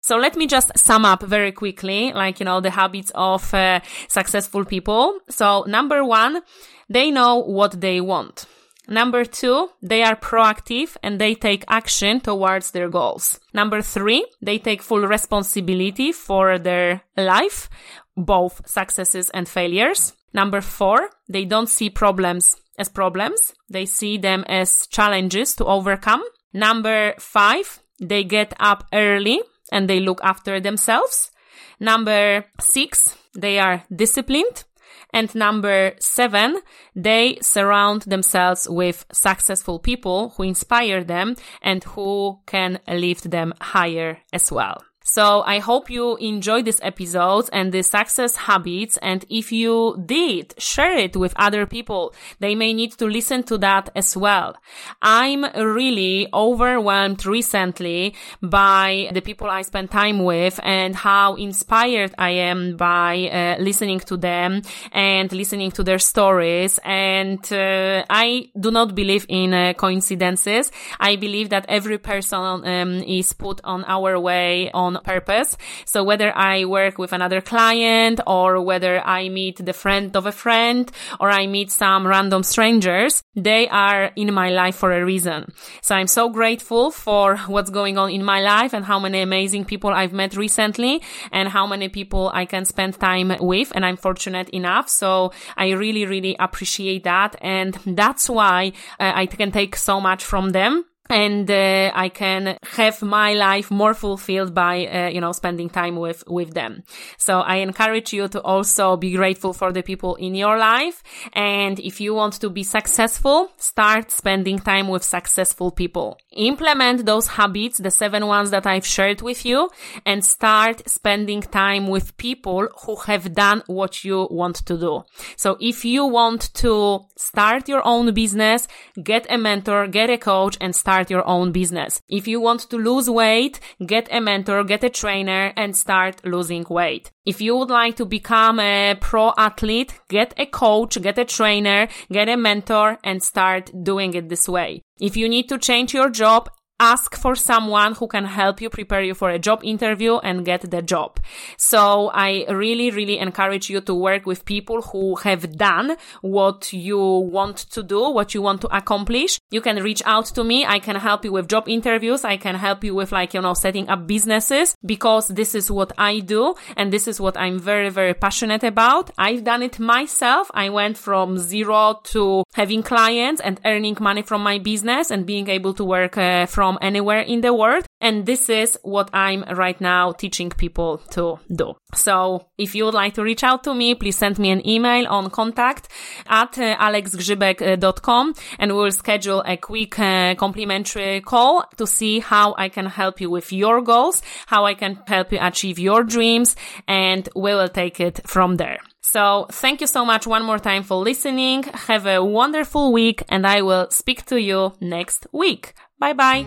So 0.00 0.16
let 0.16 0.36
me 0.36 0.46
just 0.46 0.76
sum 0.78 1.04
up 1.04 1.22
very 1.22 1.52
quickly, 1.52 2.12
like, 2.14 2.40
you 2.40 2.46
know, 2.46 2.62
the 2.62 2.70
habits 2.70 3.12
of 3.14 3.52
uh, 3.52 3.80
successful 4.08 4.64
people. 4.64 5.18
So 5.28 5.64
number 5.66 6.02
one, 6.02 6.40
they 6.88 7.10
know 7.10 7.36
what 7.36 7.78
they 7.78 8.00
want. 8.00 8.46
Number 8.90 9.26
two, 9.26 9.68
they 9.82 10.02
are 10.02 10.16
proactive 10.16 10.96
and 11.02 11.20
they 11.20 11.34
take 11.34 11.64
action 11.68 12.20
towards 12.20 12.70
their 12.70 12.88
goals. 12.88 13.38
Number 13.52 13.82
three, 13.82 14.24
they 14.40 14.58
take 14.58 14.82
full 14.82 15.06
responsibility 15.06 16.10
for 16.10 16.58
their 16.58 17.02
life, 17.14 17.68
both 18.16 18.66
successes 18.66 19.28
and 19.30 19.46
failures. 19.46 20.14
Number 20.32 20.62
four, 20.62 21.10
they 21.28 21.44
don't 21.44 21.68
see 21.68 21.90
problems 21.90 22.56
as 22.78 22.88
problems. 22.88 23.52
They 23.68 23.84
see 23.84 24.16
them 24.16 24.44
as 24.48 24.86
challenges 24.86 25.54
to 25.56 25.66
overcome. 25.66 26.22
Number 26.54 27.12
five, 27.18 27.80
they 28.00 28.24
get 28.24 28.54
up 28.58 28.86
early 28.94 29.42
and 29.70 29.88
they 29.88 30.00
look 30.00 30.20
after 30.22 30.60
themselves. 30.60 31.30
Number 31.78 32.46
six, 32.58 33.14
they 33.34 33.58
are 33.58 33.84
disciplined 33.94 34.64
and 35.12 35.34
number 35.34 35.94
seven, 36.00 36.60
they 36.94 37.38
surround 37.40 38.02
themselves 38.02 38.68
with 38.68 39.06
successful 39.12 39.78
people 39.78 40.30
who 40.36 40.42
inspire 40.42 41.02
them 41.02 41.36
and 41.62 41.82
who 41.84 42.40
can 42.46 42.80
lift 42.88 43.30
them 43.30 43.54
higher 43.60 44.18
as 44.32 44.52
well. 44.52 44.82
So 45.10 45.40
I 45.46 45.58
hope 45.58 45.88
you 45.88 46.16
enjoyed 46.16 46.66
this 46.66 46.80
episode 46.82 47.48
and 47.50 47.72
the 47.72 47.82
success 47.82 48.36
habits. 48.36 48.98
And 48.98 49.24
if 49.30 49.50
you 49.50 50.02
did, 50.04 50.52
share 50.58 50.98
it 50.98 51.16
with 51.16 51.32
other 51.36 51.64
people. 51.64 52.14
They 52.40 52.54
may 52.54 52.74
need 52.74 52.92
to 52.98 53.06
listen 53.06 53.42
to 53.44 53.56
that 53.56 53.88
as 53.96 54.14
well. 54.18 54.54
I'm 55.00 55.44
really 55.56 56.28
overwhelmed 56.34 57.24
recently 57.24 58.16
by 58.42 59.08
the 59.14 59.22
people 59.22 59.48
I 59.48 59.62
spend 59.62 59.90
time 59.90 60.24
with 60.24 60.60
and 60.62 60.94
how 60.94 61.36
inspired 61.36 62.14
I 62.18 62.30
am 62.50 62.76
by 62.76 63.30
uh, 63.32 63.62
listening 63.62 64.00
to 64.00 64.18
them 64.18 64.60
and 64.92 65.32
listening 65.32 65.70
to 65.70 65.82
their 65.82 65.98
stories. 65.98 66.78
And 66.84 67.40
uh, 67.50 68.04
I 68.10 68.50
do 68.60 68.70
not 68.70 68.94
believe 68.94 69.24
in 69.30 69.54
uh, 69.54 69.72
coincidences. 69.72 70.70
I 71.00 71.16
believe 71.16 71.48
that 71.48 71.64
every 71.66 71.96
person 71.96 72.38
um, 72.38 73.02
is 73.04 73.32
put 73.32 73.62
on 73.64 73.86
our 73.88 74.20
way 74.20 74.70
on 74.72 74.97
purpose. 75.04 75.56
So 75.84 76.04
whether 76.04 76.36
I 76.36 76.64
work 76.64 76.98
with 76.98 77.12
another 77.12 77.40
client 77.40 78.20
or 78.26 78.60
whether 78.60 79.00
I 79.06 79.28
meet 79.28 79.64
the 79.64 79.72
friend 79.72 80.16
of 80.16 80.26
a 80.26 80.32
friend 80.32 80.90
or 81.20 81.30
I 81.30 81.46
meet 81.46 81.70
some 81.70 82.06
random 82.06 82.42
strangers, 82.42 83.22
they 83.34 83.68
are 83.68 84.10
in 84.16 84.32
my 84.34 84.50
life 84.50 84.76
for 84.76 84.92
a 84.92 85.04
reason. 85.04 85.52
So 85.82 85.94
I'm 85.94 86.06
so 86.06 86.28
grateful 86.28 86.90
for 86.90 87.36
what's 87.46 87.70
going 87.70 87.98
on 87.98 88.10
in 88.10 88.24
my 88.24 88.40
life 88.40 88.72
and 88.72 88.84
how 88.84 88.98
many 88.98 89.20
amazing 89.20 89.64
people 89.64 89.90
I've 89.90 90.12
met 90.12 90.36
recently 90.36 91.02
and 91.32 91.48
how 91.48 91.66
many 91.66 91.88
people 91.88 92.30
I 92.34 92.44
can 92.44 92.64
spend 92.64 92.98
time 92.98 93.32
with. 93.40 93.72
And 93.74 93.84
I'm 93.84 93.96
fortunate 93.96 94.48
enough. 94.50 94.88
So 94.88 95.32
I 95.56 95.70
really, 95.70 96.06
really 96.06 96.36
appreciate 96.38 97.04
that. 97.04 97.36
And 97.40 97.74
that's 97.86 98.28
why 98.28 98.72
uh, 99.00 99.12
I 99.14 99.26
can 99.26 99.50
take 99.52 99.76
so 99.76 100.00
much 100.00 100.24
from 100.24 100.50
them 100.50 100.84
and 101.10 101.50
uh, 101.50 101.90
I 101.94 102.08
can 102.08 102.58
have 102.62 103.02
my 103.02 103.34
life 103.34 103.70
more 103.70 103.94
fulfilled 103.94 104.54
by 104.54 104.86
uh, 104.86 105.08
you 105.08 105.20
know 105.20 105.32
spending 105.32 105.70
time 105.70 105.96
with 105.96 106.24
with 106.26 106.54
them. 106.54 106.82
So 107.16 107.40
I 107.40 107.56
encourage 107.56 108.12
you 108.12 108.28
to 108.28 108.40
also 108.42 108.96
be 108.96 109.12
grateful 109.12 109.52
for 109.52 109.72
the 109.72 109.82
people 109.82 110.16
in 110.16 110.34
your 110.34 110.58
life 110.58 111.02
and 111.32 111.78
if 111.80 112.00
you 112.00 112.14
want 112.14 112.34
to 112.34 112.50
be 112.50 112.62
successful, 112.62 113.50
start 113.56 114.10
spending 114.10 114.58
time 114.58 114.88
with 114.88 115.02
successful 115.02 115.70
people. 115.70 116.18
Implement 116.32 117.06
those 117.06 117.28
habits, 117.28 117.78
the 117.78 117.90
seven 117.90 118.26
ones 118.26 118.50
that 118.50 118.66
I've 118.66 118.86
shared 118.86 119.22
with 119.22 119.44
you 119.44 119.70
and 120.04 120.24
start 120.24 120.88
spending 120.88 121.42
time 121.42 121.86
with 121.86 122.16
people 122.16 122.68
who 122.84 122.96
have 122.96 123.34
done 123.34 123.62
what 123.66 124.04
you 124.04 124.28
want 124.30 124.56
to 124.66 124.76
do. 124.76 125.04
So 125.36 125.56
if 125.60 125.84
you 125.84 126.04
want 126.04 126.52
to 126.54 127.00
start 127.16 127.68
your 127.68 127.86
own 127.86 128.12
business, 128.14 128.68
get 129.02 129.26
a 129.30 129.38
mentor, 129.38 129.86
get 129.86 130.10
a 130.10 130.18
coach 130.18 130.56
and 130.60 130.74
start 130.74 130.97
start 130.98 131.10
your 131.10 131.28
own 131.28 131.52
business. 131.52 132.02
If 132.08 132.26
you 132.26 132.40
want 132.40 132.60
to 132.70 132.76
lose 132.76 133.08
weight, 133.08 133.60
get 133.86 134.08
a 134.10 134.20
mentor, 134.20 134.64
get 134.64 134.82
a 134.82 134.90
trainer 134.90 135.52
and 135.56 135.76
start 135.76 136.24
losing 136.24 136.66
weight. 136.68 137.12
If 137.24 137.40
you 137.40 137.56
would 137.56 137.70
like 137.70 137.94
to 137.96 138.04
become 138.04 138.58
a 138.58 138.96
pro 139.00 139.32
athlete, 139.36 139.94
get 140.08 140.34
a 140.36 140.46
coach, 140.46 141.00
get 141.00 141.16
a 141.18 141.24
trainer, 141.24 141.86
get 142.10 142.28
a 142.28 142.36
mentor 142.36 142.98
and 143.04 143.22
start 143.22 143.70
doing 143.84 144.14
it 144.14 144.28
this 144.28 144.48
way. 144.48 144.82
If 145.00 145.16
you 145.16 145.28
need 145.28 145.48
to 145.50 145.58
change 145.58 145.94
your 145.94 146.10
job, 146.10 146.50
ask 146.80 147.16
for 147.16 147.34
someone 147.34 147.94
who 147.94 148.06
can 148.06 148.24
help 148.24 148.60
you 148.60 148.70
prepare 148.70 149.02
you 149.02 149.14
for 149.14 149.30
a 149.30 149.38
job 149.38 149.60
interview 149.64 150.18
and 150.18 150.44
get 150.44 150.70
the 150.70 150.80
job. 150.80 151.18
So 151.56 152.10
I 152.14 152.46
really, 152.48 152.90
really 152.90 153.18
encourage 153.18 153.68
you 153.68 153.80
to 153.80 153.94
work 153.94 154.26
with 154.26 154.44
people 154.44 154.82
who 154.82 155.16
have 155.16 155.56
done 155.56 155.96
what 156.20 156.72
you 156.72 156.98
want 156.98 157.56
to 157.70 157.82
do, 157.82 158.10
what 158.10 158.32
you 158.32 158.42
want 158.42 158.60
to 158.60 158.76
accomplish. 158.76 159.40
You 159.50 159.60
can 159.60 159.82
reach 159.82 160.02
out 160.06 160.26
to 160.26 160.44
me. 160.44 160.64
I 160.64 160.78
can 160.78 160.96
help 160.96 161.24
you 161.24 161.32
with 161.32 161.48
job 161.48 161.68
interviews. 161.68 162.24
I 162.24 162.36
can 162.36 162.54
help 162.54 162.84
you 162.84 162.94
with 162.94 163.10
like, 163.10 163.34
you 163.34 163.40
know, 163.40 163.54
setting 163.54 163.88
up 163.88 164.06
businesses 164.06 164.76
because 164.84 165.28
this 165.28 165.54
is 165.56 165.70
what 165.70 165.92
I 165.98 166.20
do 166.20 166.54
and 166.76 166.92
this 166.92 167.08
is 167.08 167.20
what 167.20 167.36
I'm 167.36 167.58
very, 167.58 167.88
very 167.88 168.14
passionate 168.14 168.62
about. 168.62 169.10
I've 169.18 169.42
done 169.42 169.62
it 169.62 169.80
myself. 169.80 170.48
I 170.54 170.68
went 170.68 170.96
from 170.96 171.38
zero 171.38 172.00
to 172.04 172.44
having 172.54 172.84
clients 172.84 173.40
and 173.40 173.60
earning 173.64 173.96
money 174.00 174.22
from 174.22 174.42
my 174.42 174.58
business 174.58 175.10
and 175.10 175.26
being 175.26 175.48
able 175.48 175.74
to 175.74 175.84
work 175.84 176.16
uh, 176.16 176.46
from 176.46 176.67
from 176.68 176.78
anywhere 176.82 177.20
in 177.20 177.40
the 177.40 177.54
world. 177.54 177.84
And 178.00 178.26
this 178.26 178.50
is 178.50 178.78
what 178.82 179.08
I'm 179.14 179.42
right 179.56 179.80
now 179.80 180.12
teaching 180.12 180.50
people 180.50 180.98
to 181.10 181.38
do. 181.54 181.74
So 181.94 182.46
if 182.58 182.74
you 182.74 182.84
would 182.84 182.94
like 182.94 183.14
to 183.14 183.22
reach 183.22 183.42
out 183.42 183.64
to 183.64 183.74
me, 183.74 183.94
please 183.94 184.16
send 184.16 184.38
me 184.38 184.50
an 184.50 184.66
email 184.68 185.06
on 185.08 185.30
contact 185.30 185.88
at 186.26 186.58
uh, 186.58 186.76
alexgrzybek.com 186.76 188.34
and 188.58 188.76
we'll 188.76 188.92
schedule 188.92 189.42
a 189.46 189.56
quick 189.56 189.98
uh, 189.98 190.34
complimentary 190.34 191.22
call 191.22 191.64
to 191.78 191.86
see 191.86 192.20
how 192.20 192.54
I 192.58 192.68
can 192.68 192.86
help 192.86 193.20
you 193.20 193.30
with 193.30 193.50
your 193.52 193.80
goals, 193.80 194.22
how 194.46 194.66
I 194.66 194.74
can 194.74 194.98
help 195.06 195.32
you 195.32 195.38
achieve 195.40 195.78
your 195.78 196.04
dreams, 196.04 196.54
and 196.86 197.28
we 197.34 197.54
will 197.54 197.68
take 197.68 197.98
it 197.98 198.20
from 198.26 198.56
there. 198.56 198.78
So 199.00 199.46
thank 199.50 199.80
you 199.80 199.86
so 199.86 200.04
much 200.04 200.26
one 200.26 200.44
more 200.44 200.58
time 200.58 200.82
for 200.82 200.96
listening. 201.02 201.62
Have 201.88 202.06
a 202.06 202.22
wonderful 202.22 202.92
week 202.92 203.22
and 203.30 203.46
I 203.46 203.62
will 203.62 203.88
speak 203.90 204.26
to 204.26 204.38
you 204.38 204.74
next 204.80 205.26
week. 205.32 205.72
Bye 205.98 206.12
bye. 206.12 206.46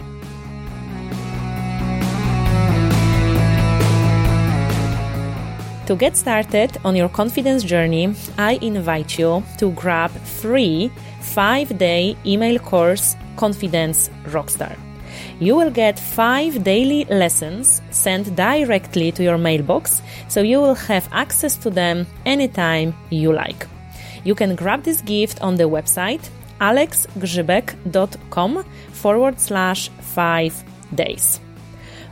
To 5.87 5.95
get 5.97 6.15
started 6.15 6.77
on 6.85 6.95
your 6.95 7.09
confidence 7.09 7.63
journey, 7.63 8.13
I 8.37 8.57
invite 8.61 9.19
you 9.19 9.43
to 9.57 9.71
grab 9.71 10.11
free 10.11 10.89
5-day 11.19 12.15
email 12.25 12.59
course 12.59 13.17
Confidence 13.35 14.09
Rockstar. 14.25 14.77
you 15.39 15.55
will 15.55 15.71
get 15.71 15.99
five 15.99 16.63
daily 16.63 17.05
lessons 17.05 17.81
sent 17.89 18.35
directly 18.35 19.11
to 19.11 19.23
your 19.23 19.37
mailbox, 19.37 20.01
so 20.27 20.41
you 20.41 20.61
will 20.61 20.75
have 20.75 21.09
access 21.11 21.57
to 21.57 21.69
them 21.69 22.05
anytime 22.25 22.93
you 23.09 23.33
like. 23.33 23.67
You 24.23 24.35
can 24.35 24.55
grab 24.55 24.83
this 24.83 25.01
gift 25.01 25.41
on 25.41 25.55
the 25.55 25.67
website 25.67 26.29
alexgrzybek.com 26.61 28.63
forward 28.93 29.39
slash 29.39 29.89
five 29.99 30.63
days. 30.95 31.41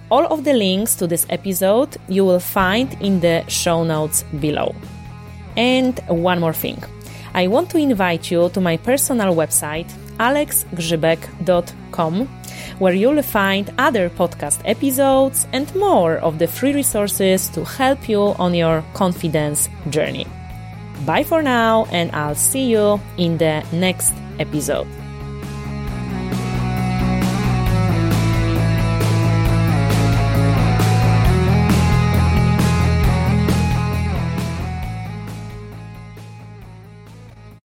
All 0.10 0.26
of 0.26 0.44
the 0.44 0.54
links 0.54 0.96
to 0.96 1.08
this 1.08 1.26
episode 1.30 1.98
you 2.08 2.26
will 2.26 2.40
find 2.40 2.98
in 3.00 3.20
the 3.20 3.44
show 3.48 3.84
notes 3.84 4.24
below. 4.40 4.74
And 5.56 6.00
one 6.08 6.40
more 6.40 6.54
thing. 6.54 6.82
I 7.34 7.48
want 7.48 7.70
to 7.72 7.78
invite 7.78 8.32
you 8.32 8.50
to 8.50 8.60
my 8.60 8.78
personal 8.78 9.36
website 9.36 9.92
alexgrzybek.com 10.18 12.28
where 12.80 12.94
you'll 12.94 13.22
find 13.22 13.72
other 13.78 14.10
podcast 14.10 14.60
episodes 14.66 15.48
and 15.54 15.74
more 15.76 16.18
of 16.18 16.40
the 16.40 16.48
free 16.48 16.74
resources 16.74 17.48
to 17.50 17.64
help 17.64 18.10
you 18.10 18.34
on 18.40 18.54
your 18.54 18.84
confidence 18.94 19.70
journey. 19.90 20.28
Bye 21.06 21.24
for 21.24 21.42
now, 21.42 21.86
and 21.92 22.12
I'll 22.12 22.36
see 22.36 22.66
you 22.66 23.00
in 23.18 23.38
the 23.38 23.64
next 23.72 24.14
episode. 24.40 24.88